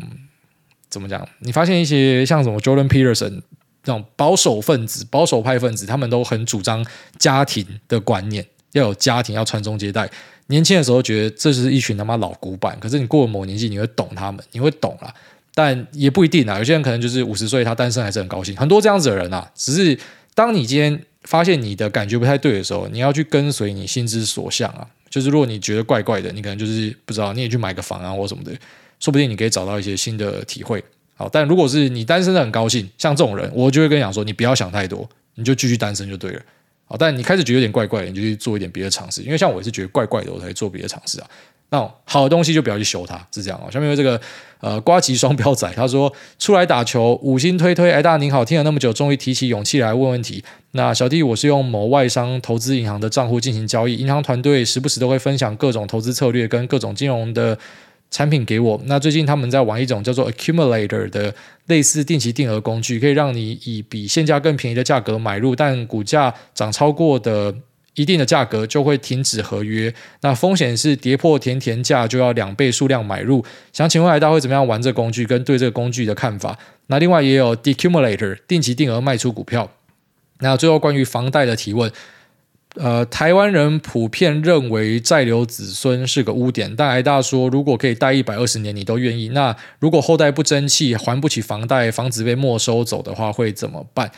[0.89, 1.23] 怎么讲？
[1.37, 3.43] 你发现一些像什么 Jordan Peterson
[3.83, 6.83] 这种保守分子、保守派分子，他们都很主张
[7.19, 10.09] 家庭的观念，要有家庭，要传宗接代。
[10.49, 15.11] 年轻的时候觉得这是一群他妈老古板，可是你过了某年纪，你会懂他们，你会懂啦。
[15.55, 16.57] 但也不一定啊。
[16.57, 19.49] 有些人可能就是五十岁，他单身还是很高兴，很多这样子的人啊。
[19.55, 19.97] 只是
[20.33, 24.85] 当你今天发现你的感觉不太对的时候，你要去跟随你心之所向啊。
[25.09, 28.51] 就是如果你觉得怪怪的，你可能就是不知道，你也去买个房啊或什么的。
[28.99, 30.83] 说不定你可以找到一些新的体会，
[31.15, 36.41] 好，但如果是你单身的很高兴，像这种人，我就会跟你讲说，你不要想太多，你就继续单身就对了，
[36.89, 41.27] 好，但你开始觉得有点怪怪的，你就去做一点别的尝试，因为像我也是觉得怪怪的，我才做别的尝试啊。
[41.69, 43.69] 那好的东西就不要去修它，是这样啊。
[43.69, 44.19] 下面有这个
[44.59, 50.43] 呃瓜吉双标仔，他说出来打球，五星推推，哎大您好，听了那么久，终于提起勇气来问问题。
[50.71, 57.55] 那小弟我是用某外商投资银行的账户进行交易，银行团队时不时都会分享各种投资策略跟各种金融的。
[58.11, 58.81] 产品给我。
[58.85, 61.33] 那最近他们在玩一种叫做 Accumulator 的
[61.67, 67.53] 类似定期定额工具，可以让你以比现价更便宜的价格买入，但股价涨超过的
[67.93, 69.93] 一定的价格就会停止合约。
[70.21, 73.45] 那风险是跌破填填价就要两倍数量买入。
[73.71, 76.57] 想请问大家会怎么样玩这工具，跟对这个工具的看法？
[76.87, 79.69] 那另外也有 Decumulator 定期定额卖出股票。
[80.39, 81.91] 那最后关于房贷的提问。
[82.75, 89.29] 呃，台湾人普遍认为债留子孙是个污点，但癌大说，如果可以贷一百二十年，你都愿意。
[89.29, 94.11] 那如果后代不争气，还不起房贷，房子被没收走的话，会怎么办？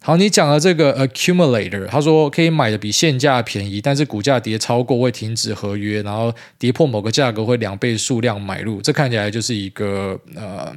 [0.00, 10.72] 好，你讲的这个 accumulator，他说可以买的比现价便宜，但是股价跌超过会停止合约，然后跌破某个价格会两倍数量买入，这看起来就是一个呃。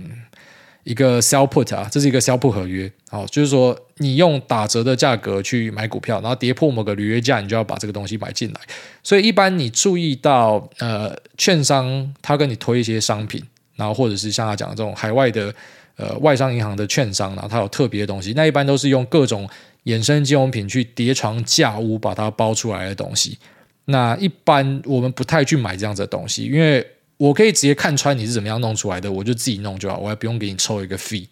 [0.90, 8.60] 一个 sell put 啊，这是一个 sell put 合约，好，就是说你用打折的价格去买股票，然后跌破某个履约价，你就要把这个东西买进来。
[9.04, 13.40] 所以一般你注意到，呃，券商他跟你推一些商品，
[13.76, 15.54] 然后或者是像他讲的这种海外的
[15.96, 19.48] 呃外商银行的券商，然后它有特别的东西，那一般都是用各种
[19.84, 23.38] 衍生金融品去叠床架屋把它包出来的东西。
[23.86, 26.84] 那一般我们不太去买这样子的东西，因为。
[27.20, 31.28] 我可以直接看穿你是怎么样弄出来的，我就自己弄就好，我还不用给你抽一个 fee，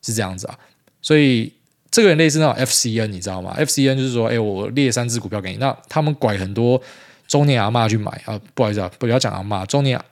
[0.00, 0.58] 是这样子啊。
[1.02, 1.52] 所以
[1.90, 6.80] 这个人类似那种 FCN，你知道吗？FCN 就是说，哎，我列三只股票给你，那他们拐很多
[7.28, 10.02] 中年阿嬷去买啊，不好意思啊，不要讲阿嬷，中年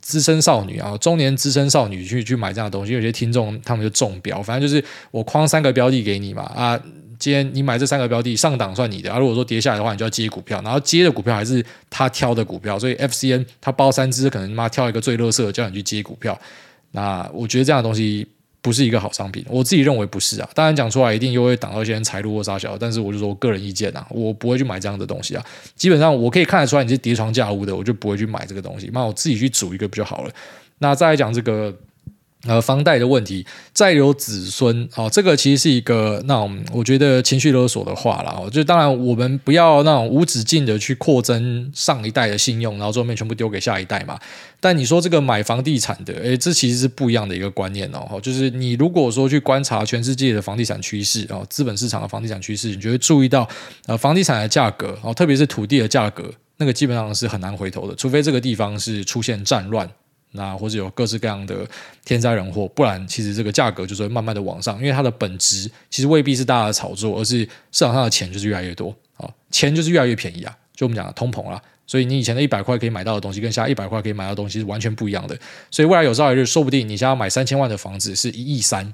[0.00, 6.80] 资深少女啊，中年资深少女去去买这样的东西，有些听众他们就中标，反正就是我框三个标的给你嘛啊。
[7.20, 16.36] 今天你买这三个标的上档算你的，啊，如果说跌下来的话，你就要接股票，然后接的股票还是他挑的股票，所以 FCN 他包三只，可能妈挑一个最垃圾的叫你去接股票，
[16.92, 18.26] 那我觉得这样的东西
[18.62, 25.44] 不是一个好商品，我自己认为不是啊，当然讲出来一定又会挡到一些人财路或杀小，但是我就说我个人意见啊，我不会去买这样的东西啊，
[25.76, 30.32] 基本上我可以看得出来你是叠床架屋的，我就不会去买这个东西，那我自己去组一个不就好了。
[30.78, 31.74] 那再来讲这个。
[32.46, 38.34] 呃，房贷的问题，再留子孙，哦，这个其实是一个那种我觉得情绪勒索的话啦。
[38.50, 44.18] 就当然我们不要那种无止境的去扩增上一代的信用，然后最后面全部丢给下一代嘛。
[44.58, 48.18] 但你说这个买房地产的，诶，这其实是不一样的一个观念哦。
[48.22, 53.46] 就是你如果说去观察全世界的房地产趋势啊，资本市场的房地产趋势，你就会注意到，
[53.84, 56.24] 呃，房地产的价格哦，特别是土地的价格，
[56.56, 59.86] 那个基本上是很难回头的，除非这个地方是出现战乱。
[60.32, 61.66] 那或者有各式各样的
[62.04, 67.38] 天灾人祸，不然其实这个价格就是会慢慢的往上，因为它的本质其实未必是大家的炒作，而是
[67.72, 71.60] 市场上的钱就是越来越多啊，钱就是越来越便宜啊，就我们讲的通膨啦。
[71.86, 75.36] 所以你以前的一百块可以买到的东西，跟现在一百块可以买到的东西是完全不一样的。
[75.70, 78.84] 所以未来有朝一日，说不定你现在要买三千万的房子是一亿三，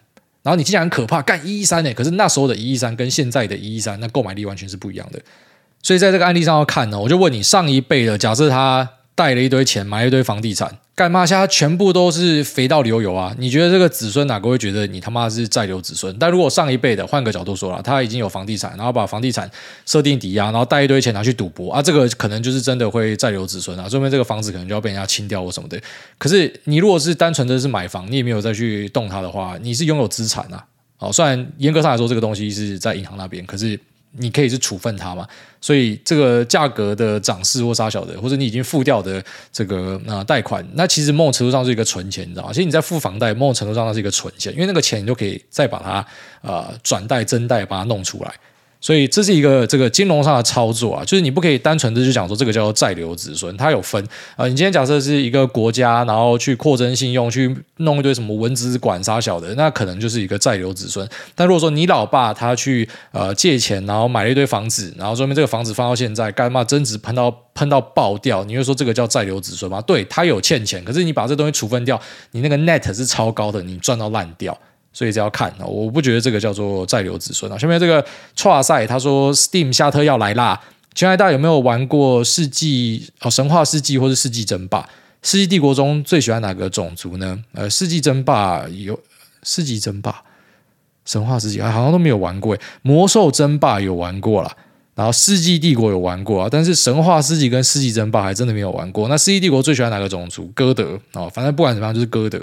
[0.43, 1.93] 然后你听起来很可怕，干一亿三呢？
[1.93, 5.21] 可是那时候的一亿三跟现在的一亿三，那购买力完全是不一样的。
[5.83, 8.96] 所以在这个案例上要看呢，我就问你，上一辈的假设他。
[9.17, 11.25] 带了一堆钱买一堆房地产，干嘛？
[11.25, 13.35] 现在全部都是肥到流油啊！
[13.39, 16.15] 你觉得这个子孙哪个会觉得你他妈是债留子孙？
[16.19, 19.51] 但如果上一辈的，换个角度说了，他已经有房地产，然后把房地产
[19.87, 25.81] 设定抵押，然后带一堆钱拿去赌博啊，这个可能就是真的会债留子孙啊，说明这个房子可能就要被人家清掉或什么的。
[26.19, 30.63] 可是你如果是单纯的是买房，你也没有再去动它的话，你是拥有资产啊。
[30.99, 33.81] 好，虽然严格上来说这个东西是在银行那边，可是。
[34.19, 35.27] 你可以是处分它嘛。
[35.61, 42.53] 所以这个价格的涨势或杀小的，或者你已经付掉的这个呃贷款，那其实某种程度上是一个存钱，你知道吗？
[42.53, 46.07] 其实你在付房贷，某种程度上它是一个存钱，因为那个钱你就可以再把它
[46.43, 48.33] 呃转贷增贷把它弄出来。
[48.81, 54.03] 所以这是一个这个金融上的操作啊，就是你不可以单纯的就讲说这个叫做债留子孙，它有分
[54.37, 61.09] 啊、你今天假设是一个国家，然后去扩增信用，去弄一堆什么文资管杀小的，那可能就是一个债留子孙。
[61.35, 69.81] 但如果说你老爸他去呃借钱，然后买了一堆房子，然后说明这个房子放到现在干嘛增值喷到喷到爆掉，你会说这个叫债留子孙吗？
[69.81, 72.01] 对，他有欠钱，可是你把这东西处分掉，
[72.33, 74.57] 你那个 net 是超高的，你赚到烂掉。
[74.97, 77.59] 所以这要看，我不觉得这个叫做再留子孙啊。
[77.59, 78.03] 下面这个
[78.35, 80.59] t r 赛他说 Steam 下特要来啦，
[80.95, 84.89] 亲爱的大家有没有玩过世纪哦神话世纪或是世纪争霸？
[85.21, 87.39] 世纪帝国中最喜欢哪个种族呢？
[87.53, 88.99] 呃，世纪争霸有
[89.43, 90.23] 世纪争霸，
[91.05, 94.57] 神话世纪好像都没有玩过，魔兽争霸有玩过啦。
[94.97, 99.09] 然后世纪帝国有玩过啊，但是神话世纪跟世纪争霸还真的没有玩过。
[99.09, 100.47] 那世纪帝国最喜欢哪个种族？
[100.55, 102.39] 歌德哦，反正不管怎么样就是歌德，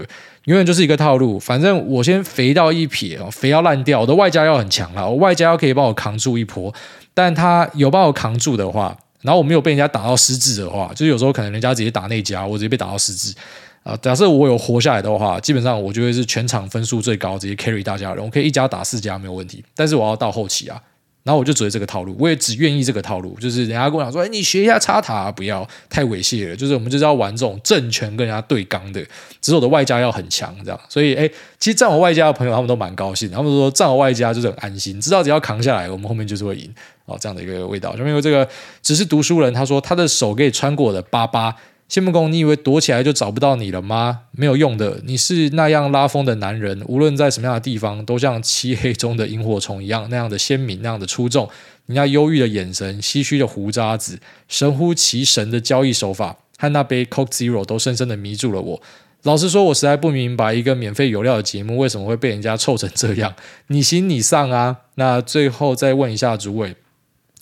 [0.46, 1.40] 永远就是一个套路。
[1.40, 6.72] 反正我先肥到一撇哦，肥到烂掉，我的外加要很强了，我外加要可以帮我扛住一波。
[7.16, 13.34] 但他有帮我扛住的话，然后我没有被人家打到失智的话，就是有时候可能人家直接打内加，我直接被打到失智
[13.82, 13.98] 啊。
[13.98, 19.64] 假设我有活下来的话，基本上我就会是全场分数最高，直接 carry 大家人，我可以一家打四家没有问题。
[19.74, 20.80] 但是我要到后期啊。
[21.24, 29.02] 然后我就只会这个套路，我也只愿意这个套路，就是人家跟我讲说，哎，你学一下插塔，不要太猥亵了，就是我们就是要玩这种正拳跟人家对刚的，
[29.40, 30.80] 只是我的外加要很强，这样。
[30.90, 31.26] 所以，哎，
[31.58, 36.70] 其实站我外加的朋友他们都蛮高兴，他们说站我外加就是很安心，知道只要扛下来，我们后面就是会赢
[37.06, 37.96] 哦，这样的一个味道。
[37.96, 38.46] 就因为这个
[38.82, 41.56] 只是读书人，他说他的手可以穿过我的疤疤。
[41.94, 44.22] 谢木工，你以为躲起来就找不到你了吗？
[44.32, 51.48] 没有用的，你是那样拉风的男人，无论在什么样的地方，都像漆黑中的萤火虫一样，那样的鲜明，那样的出众。
[51.86, 54.18] 你那忧郁的眼神，唏嘘的胡渣子，
[54.48, 58.82] 神乎其神的交易手法，和那杯 Coke Zero 都深深的迷住了我。
[59.22, 63.36] 老实说，我实在不明白，一个免费有料的节目为什么会被人家臭成这样。
[63.68, 64.78] 你行你上啊！
[64.96, 66.76] 那最后再问一下主委。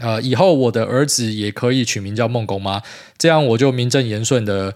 [0.01, 2.81] 呃，以后我的儿子也可以取名叫孟公吗？
[3.17, 4.73] 这样我就名正言顺的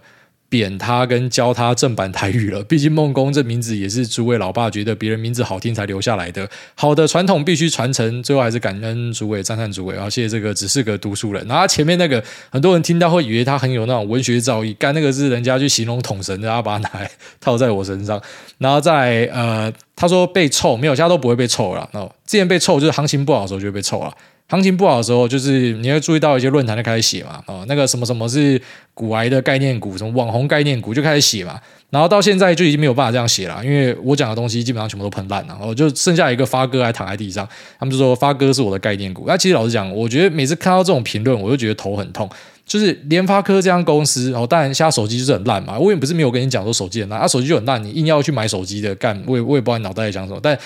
[0.48, 2.62] 贬他跟教他正版台语了。
[2.62, 6.48] 毕竟孟公这名字也是诸位老爸觉得别人名字好听才留下来的。
[6.76, 9.96] 好的传统必须传承，最后还是感恩诸位，赞叹诸位。
[9.96, 11.44] 然后谢谢这个只是个读书人。
[11.48, 17.10] 然后前面那个很多人听到会以为他很有那种文学造诣，干那个是人家去形容统神的，阿巴奶
[17.40, 18.22] 套在我身上。
[18.58, 21.90] 然后再呃，他说被臭没有，现在都不会被臭了。
[21.92, 24.14] 哦，之前被臭就是行情不好的时候就会被臭了。
[24.48, 28.60] 行情不好的时候，就是你会注意到一些论坛就开始写嘛，哦，那个什么什么是
[28.94, 37.44] 股癌的概念股，什么网红概念股就开始写嘛，然后到现在就已经没有办法这样写了，因为我讲的东西基本上全部都喷烂了，然后就剩下一个发哥还躺在地上，
[37.76, 39.24] 他们就说发哥是我的概念股。
[39.26, 42.30] 那其实老实讲，我觉得每次看到这种评论，我就觉得头很痛。
[42.64, 50.56] 就是联发科这样公司，哦，当然现在手机就是很烂嘛，我也不是没有跟你讲说手机很烂，啊，手机就很烂，你硬要去买手机的干，我也我也不知道你脑袋在想什么，但。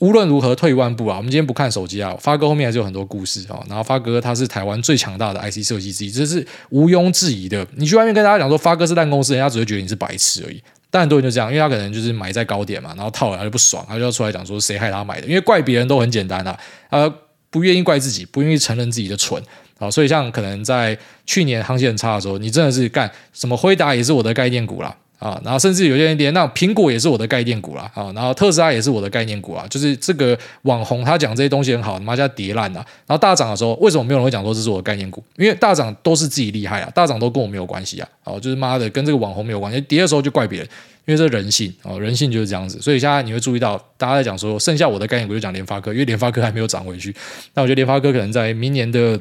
[0.00, 2.16] 无论如何，退一万步啊，我们今天不看手机啊。
[2.20, 3.62] 发哥后面还是有很多故事啊。
[3.68, 7.64] 然后发哥他是台湾最强大的 IC 设计之一，这是毋庸置疑的。
[7.76, 10.60] 你去外面跟大家讲说发哥是烂公司，人家只会觉得你是白痴而已。
[10.90, 15.26] 但很多人就这样，因为他可能就是买在高点嘛，然后套了他就不爽，他就要出来讲说谁害他买的。
[15.28, 16.58] 因为怪别人都很简单啊，
[16.90, 17.12] 呃，
[17.50, 19.40] 不愿意怪自己，不愿意承认自己的蠢
[19.78, 19.88] 啊。
[19.90, 24.96] 所以像可能在去年行情很差的时候，你真的是干什么辉达也是我的概念股啦。
[25.24, 35.24] 啊，然后甚至有些人连那苹果也是我的概念股啦，啊，然后特斯拉也是我的概念股啊，就是这个网红他讲这些东西很好，他妈叫跌烂了，然后大涨的时候，为什么没有人会讲说这是我的概念股？
[35.38, 40.68] 因为大涨都是自己厉害啊，大涨都跟我没有关系啊，哦，就是妈的跟这个网红没有关系，跌的时候就怪别人，
[41.06, 47.16] 因为这人性哦，人性就是这样子，所以现在你会注意到大家在讲说，剩下我的概念股就讲联发科，因为联发科还没有涨回去，
[47.54, 49.18] 那我觉得联发科可能在明年的。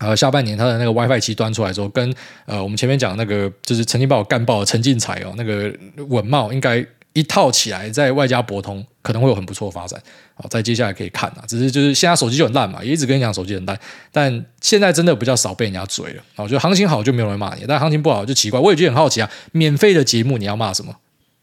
[0.00, 2.12] 呃，下半年它的那个 WiFi 七端出来之后，跟
[2.46, 5.72] 呃我们前面讲那个就是曾经把我干爆的陈进财哦，那个
[6.08, 10.00] 稳懋应该一套起来，在外加博通可能会有很不错的发展。
[10.34, 13.78] 好，在接下来可以看啊，只是就是现在手机就很烂嘛，也一直跟你讲手机很烂，
[14.10, 16.22] 但现在真的比较少被人家追了。
[16.36, 18.58] 我觉得行情好就没有人骂你，但行情不好就奇怪。
[18.58, 20.94] 我也觉得很好奇啊，免费的节目你要骂什么？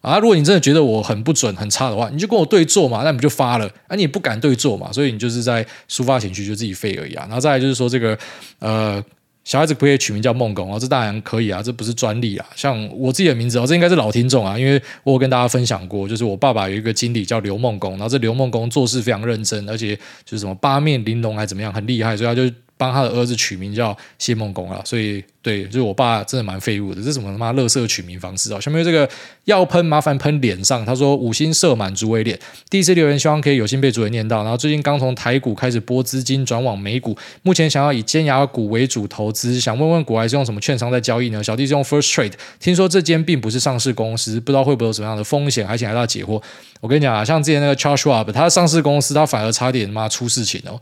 [0.07, 3.67] 啊，如果你真的觉得我很不准、很差的话，你就跟我对坐嘛，那你不就发了？
[3.87, 7.25] 啊，你也不敢对坐嘛，所以你就是在抒发情绪，就自己废而已啊。
[7.27, 8.17] 然后再来就是说，这个
[8.59, 9.03] 呃，
[9.43, 12.45] 小孩子可以取名叫孟工啊，这当然可以啊，这不是专利啊。
[12.55, 28.59] 像我自己的名字哦，这应该是老听众啊，因为我有跟大家分享过，就是我爸爸有一个经理叫刘孟工，然后这刘孟工做事非常认真，而且就是什么八面玲珑还怎么样，很厉害，所以他就帮他的儿子取名叫谢孟恭啊，所以对，就是我爸真的蛮废物的，这什么他妈垃圾取名方式啊？
[28.59, 29.09] 下面这个
[29.45, 32.37] 要喷麻烦喷脸上，他说五星射满主委脸，
[32.69, 41.43] 第一次留言希望可以有幸被主委念到，然后最近刚从台股开始拨资金转往美股，目前想要以尖牙股为主投资，想问问股还是用什么券商在交易呢？
[41.43, 46.41] 小弟是用 First Trade，听说这间并不是上市公司，不知道会不会有什么样的风险，还请来大解惑。
[46.81, 50.79] 我跟你讲啊，像之前那个 Charles Schwab，他上市公司，他反而差点妈出事情哦。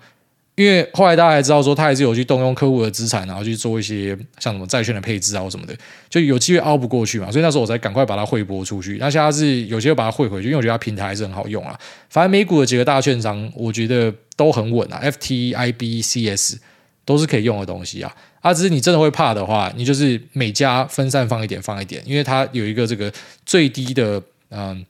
[0.56, 5.76] 因为后来大家还知道说，他还是有去动用客户的资产，然后去做一些像什么债券的配置啊或什么的，
[6.10, 7.30] 就有机会熬不过去嘛。
[7.30, 8.98] 所以那时候我才赶快把它汇拨出去。
[8.98, 11.78] 那现在是有机会把它汇回去，因为我觉得它平台还是很好用啊。
[12.10, 16.56] 反正美股的几个大券商，我觉得都很稳啊，FT、IB、CS
[17.04, 18.16] 都是可以用的东西啊。
[18.40, 23.12] 啊，只是你真的会怕的话，你就是每家分散放一点，放一点，因为它有一个这个
[23.46, 24.86] 最低的嗯。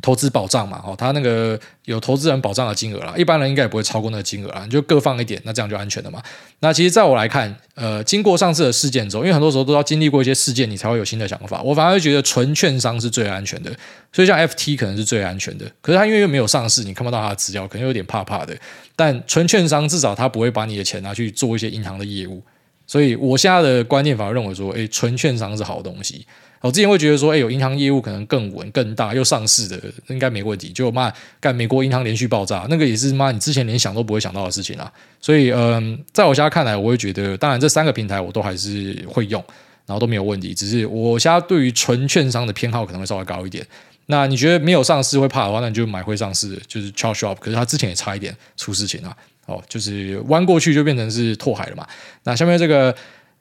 [0.00, 6.22] 投资保障嘛，哦，他那个有投资人保障的金额啦，一般人应该也不会超过那个金额啦，你就各放一点，那这样就安全了嘛。
[6.60, 11.62] 那其实在我来看，呃，经过上次的事件之后，因为很多时候都要经历过一些事件，你才会有新的想法。
[11.62, 13.70] 我反而会觉得纯券商是最安全的，
[14.12, 15.64] 所以像 FT 可能是最安全的。
[15.80, 18.56] 可是他因为又没有上市，你看不到他的资料，可能有点怕怕的。
[18.96, 22.42] 但纯券商至少他不会把你的钱拿去做一些银行的业务，
[22.86, 26.26] 所以我现在的观念反而认为说，诶，纯券商是好东西。
[26.62, 30.68] 我之前会觉得说，哎，有银行业务可能更稳、更大，又上市的，应该没问题。
[30.68, 34.92] 就妈干美国银行连续爆炸，那个也是妈你之前连想都不会想到的事情啊。
[35.22, 39.42] 所以，嗯，在我现在看来，我会觉得，当然这三个平台我都还是会用，
[39.86, 40.52] 然后都没有问题。
[40.52, 43.66] 只是我现在对于纯券商的偏好可能会稍微高一点。
[44.04, 47.36] 那你觉得没有上市会怕的话，那你就买会上市，就是 Charles Shop。
[47.36, 49.16] 可是他之前也差一点出事情啊。
[49.46, 51.86] 哦，就是弯过去就变成是拓海了嘛。
[52.24, 52.94] 那下面这个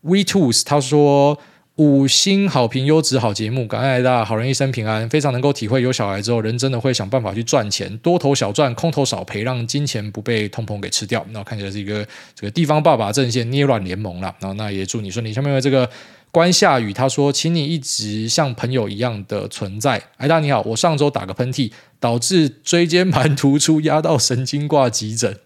[0.03, 1.37] We Tools 他说。
[1.79, 5.07] 五星好评，优质好节目，感恩大家，好人一生平安。
[5.07, 11.25] 非常能够体会有小孩之后，人真的会想办法去赚钱，多头小赚，空头少赔，让金钱不被通膨给吃掉。
[11.29, 12.05] 那看起来是一个
[12.35, 14.35] 这个地方爸爸阵线捏软联盟了。
[14.41, 15.31] 然后那也祝你顺利。
[15.31, 15.89] 下面有这个
[16.31, 20.03] 关夏雨，他说，请你一直像朋友一样的存在。
[20.17, 25.37] 哎，大你好，我上周打个喷嚏，导致椎间盘突出，压到神经挂急诊。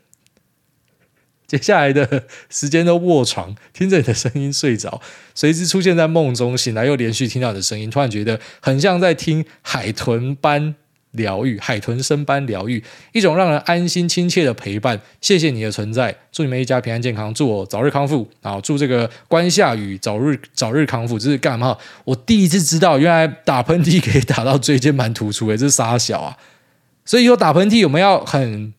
[1.53, 4.99] 接下来的时间都卧床，听着你的声音睡着，
[5.35, 10.73] 随之出现在梦中，醒来又连续听到你的声音，突然觉得很像在听海豚般
[11.11, 14.99] 疗愈，海豚声般疗愈，一种让人安心亲切的陪伴。
[15.21, 21.19] 谢谢你的存在，祝你们一家平安健康，祝我早日康复，啊祝这个关夏雨早日早日康复。
[21.19, 21.77] 这是干嘛？
[22.03, 26.35] 我第一次知道，原来打喷嚏可以打到椎间盘突出，诶，这是杀小啊！
[27.05, 28.73] 所以说打喷嚏我们要很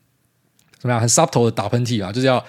[0.80, 1.00] 怎么样？
[1.00, 2.44] 很 subtle 的打喷嚏啊，就是要。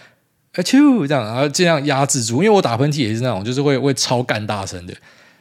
[0.56, 4.94] 啊啾，这样，然后尽量压制住，因为我打喷嚏也是那种，就是会会超干大声的。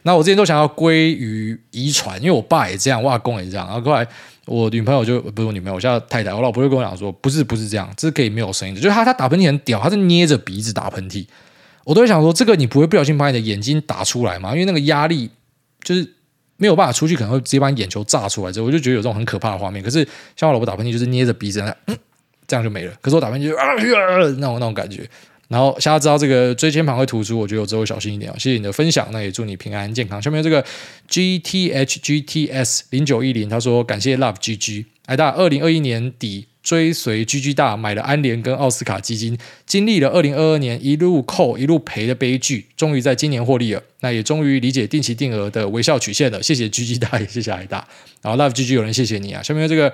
[0.02, 3.66] 那我之前都想要归于遗传，因为我爸也这样，我阿公也这样。
[3.66, 4.06] 然后后来
[4.44, 8.80] 我女朋友就不是我女朋友，我现在太太，我老婆就跟我讲说，不是不是这样，这是可以没有声音的。
[8.80, 11.24] 就是他他打喷嚏很屌，他是捏着鼻子打喷嚏。
[11.84, 14.52] 我都会想说，这个你不会不小心把你的眼睛打出来吗？
[14.52, 15.30] 因为那个压力
[15.82, 16.06] 就是
[16.56, 18.52] 没有办法出去，可能会直接把你眼球炸出来。
[18.52, 19.82] 之后我就觉得有这种很可怕的画面。
[19.82, 20.06] 可是
[20.36, 21.60] 像我老婆打喷嚏，就是捏着鼻子。
[21.86, 21.96] 嗯
[22.46, 22.92] 这样就没了。
[23.00, 23.74] 可是我打喷嚏就啊，
[24.38, 25.08] 那种那种感觉。
[25.46, 28.34] 然后现在知道这个椎间盘会突出，我觉得我之后小心一点啊。
[28.38, 30.20] 谢谢你的分享，那也祝你平安健康。
[30.20, 30.64] 下面这个
[31.06, 34.86] G T H G T S 零九一零，他说感谢 Love G G。
[35.04, 43.82] 哎大，二零二一年底追随 G G 大买了安联跟奥斯卡基金，经历了二零二二年一路扣一路赔的悲剧，终于在今年获利了。
[44.00, 46.42] 那也终于理解定期定额的微笑曲线了。
[46.42, 47.86] 谢谢 G G 大，也谢谢艾大。
[48.22, 49.42] 然后 Love G G 有人谢谢你啊。
[49.42, 49.92] 下面这个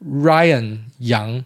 [0.00, 1.44] Ryan 杨。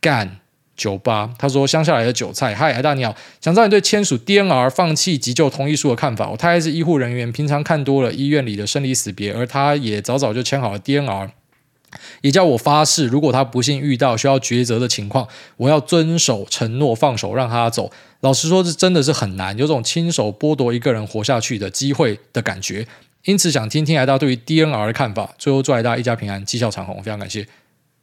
[0.00, 0.38] 干
[0.76, 6.30] 酒吧，他说乡下来的韭菜，嗨，海大你好，想知道你对签署 DNR 放弃急救同意书的看法。
[6.30, 11.30] 我太太是医护人员，平常看多了医院里的生离死别，而他也早早就签好了 DNR，
[12.20, 15.26] 也叫我发誓，如果他不幸遇到需要抉择的情况，
[15.56, 17.90] 我要遵守承诺，放手让他走。
[18.20, 22.86] 老实说，这真的是很难，有种亲手剥夺一个人活下去的机会的感觉。
[23.24, 25.34] 因此，想听听海大对于 DNR 的看法。
[25.38, 27.46] 最后，祝海大一家平安，绩效长虹，非常感谢。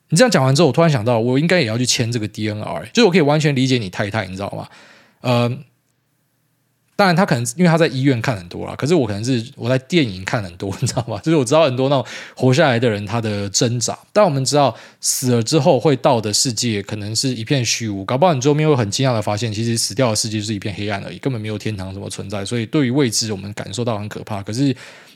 [0.09, 4.67] 你这样讲完之后，我突然想到，我应该也要去签这个 DNR，就是我可以完全理解你太太，你知道吗？
[5.21, 5.49] 呃，
[6.95, 11.19] 当然他可能因为他在医院看很多啦，可是我可能是我在电影看很多，你知道吗？
[11.23, 13.97] 就是我知道很多那种活下来的人他的挣扎。
[14.13, 22.45] 但我们知道死了之后会到的世界可能是一片虚无，搞不好你后面会很惊讶的发现，其实死掉的世界就是一片黑暗而已，根本没有天堂什么存在。
[22.45, 24.43] 所以对于未知，我们感受到很可怕。
[24.43, 24.75] 可是。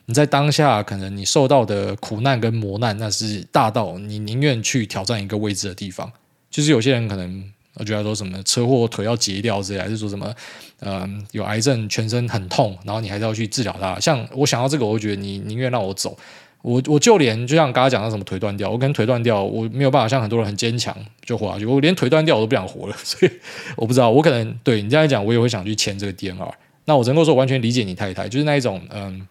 [0.10, 6.12] 你在当下，可能你受到的苦难跟磨难，那是大到你宁愿去挑战一个未知的地方。
[6.49, 7.43] 就是有些人可能
[7.76, 10.34] 我觉得说什么车祸腿要截掉之类，还是说什么，
[10.80, 13.99] 嗯，有癌症全身很痛，然后你还是要去治疗它。
[13.99, 16.18] 像我想到这个，我会觉得你宁愿让我走。
[16.64, 21.68] 我我就连就像刚刚讲到什么腿断掉，我跟腿断掉，我没有办法像很多人很坚强就活下去。
[21.68, 23.32] 我连腿断掉我都不想活了， 所以
[23.76, 26.51] 我不知道，我可能对你这样讲，我也会想去签这个 DNR。
[26.86, 29.28] 那我能够说，完全理解你太太，就是那一种嗯，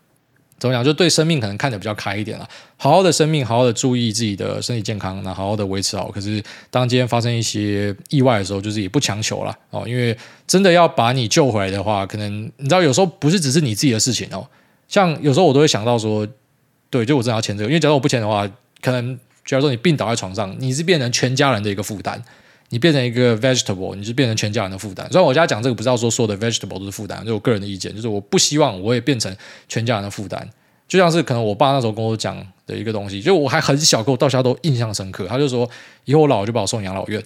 [0.59, 2.49] 怎么讲，就对生命可能看得比较开一点了。
[2.77, 6.11] 好好的生命，好好的注意自己的身体健康，那好好的维持好。
[6.11, 14.47] 可是当今天发生一些意外的时候，就是也不强求了哦，因为真的要把你救回来的话，可能你知道有时候不是只是你自己的事情哦。
[14.89, 16.27] 像有时候我都会想到说。
[16.91, 18.51] 对，就我真的要签这个，因为假如我不签的话，
[18.81, 22.19] 可能假如说你病倒在床上，你是变成全家人的一个负担，
[22.71, 25.07] 你变成一个 vegetable，你是变成全家人的负担。
[25.11, 29.35] 虽然我家讲这个不是要说所有的 vegetable 都是负担，就我个人的意见，就是我不希望我也变成
[29.69, 30.49] 全家人的负担。
[30.87, 35.27] 就像是可能我爸那时候跟我讲的一个东西，就我还很小，跟我到现在都印象深刻。
[35.27, 35.69] 他就说，
[36.05, 37.23] 以后我老了就把我送养老院。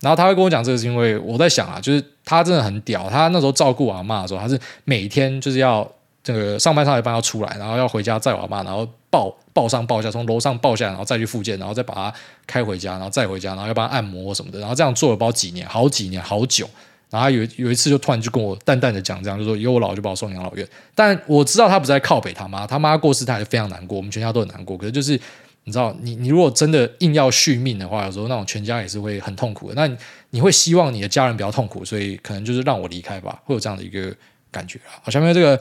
[0.00, 5.90] 然后他会跟我讲这个，是因为我在想啊，就是他真的很屌，他那时候照顾我阿妈的时候，他是每天就是要。
[6.22, 12.14] 这个上班上一班要出来，然后要回家载我阿妈，然后抱抱上抱下，从楼上抱下来，然后再去复健，然后再把它
[12.46, 16.70] 开回家，然后再回家，然后要帮他按摩什么的，然后这样做了包几年，好几年，好久。
[17.10, 20.64] 然后有有一次就突然就跟我淡淡的讲，这样就说以后我老了就把我送养老院。
[20.94, 24.78] 但我知道他不是在靠北他妈，他妈过世他还非常难过，我们全家都很难过。
[24.78, 25.20] 可是就是
[25.64, 29.74] 你知道，你你如果真的硬要续命的话，有时候那种全家也是会很痛苦的。
[29.74, 29.92] 那
[30.30, 34.14] 你，会希望你的家人比较痛苦，所以可能就是让我离开吧，会有这样的一个
[34.52, 35.02] 感觉啊。
[35.02, 35.60] 好，下面这个。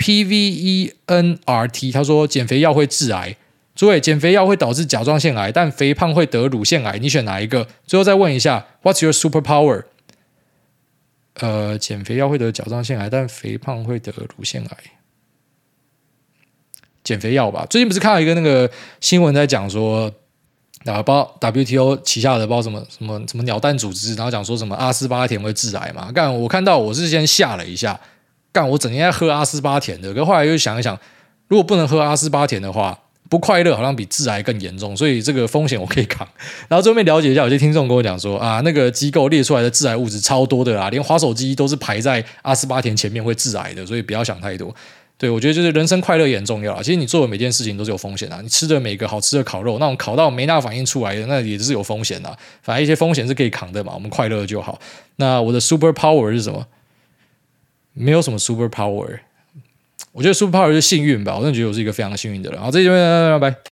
[0.00, 3.36] P V E N R T，他说减肥药会致癌。
[3.74, 7.68] 诸位，减肥药会导致甲状腺癌，但肥胖会得乳腺癌，你选哪一个？
[7.86, 9.84] 最后再问一下，What's your superpower？
[11.34, 14.76] 呃，减肥药会得甲状腺癌，但肥胖会得乳腺癌。
[17.04, 17.66] 减肥药吧。
[17.68, 18.70] 最近不是看到一个那个
[19.02, 20.10] 新闻在讲说，
[20.86, 26.10] 啊，包 W T O 旗下的包什么什么什么鸟蛋组织，然后讲说什么阿斯巴甜会致癌嘛？
[26.10, 28.00] 干，我看到我是先吓了一下。
[28.52, 30.98] 干，我整天在喝阿斯巴甜的，可后来又想一想，
[31.48, 32.98] 如果不能喝阿斯巴甜的话，
[33.28, 36.26] 不快乐好像比致癌更严重，所以这个风险我可以扛。
[36.68, 44.74] 然后这边面了解一下，有些听众跟我讲说啊，那个机构列出来的致癌物质超多的啦，连滑手机都是排在阿斯巴甜前面会致癌的，所以不要想太多。
[45.16, 46.82] 对，我觉得就是人生快乐也很重要啊。
[46.82, 52.36] 其实你做的每件事情都是有风险的，你吃的每个好吃的烤肉，那种烤到没那反应出来的，那也是有风险的。
[52.62, 54.80] 反正一些风险是可以扛的嘛，我们快乐就好。
[55.16, 56.66] 那我的 super power 是什么？
[57.92, 59.18] 没有什么 super power，
[60.12, 62.60] 我觉得 super power 是幸运吧，我真的觉得我是一个非常幸运的人。
[62.60, 63.69] 好，这一边拜拜。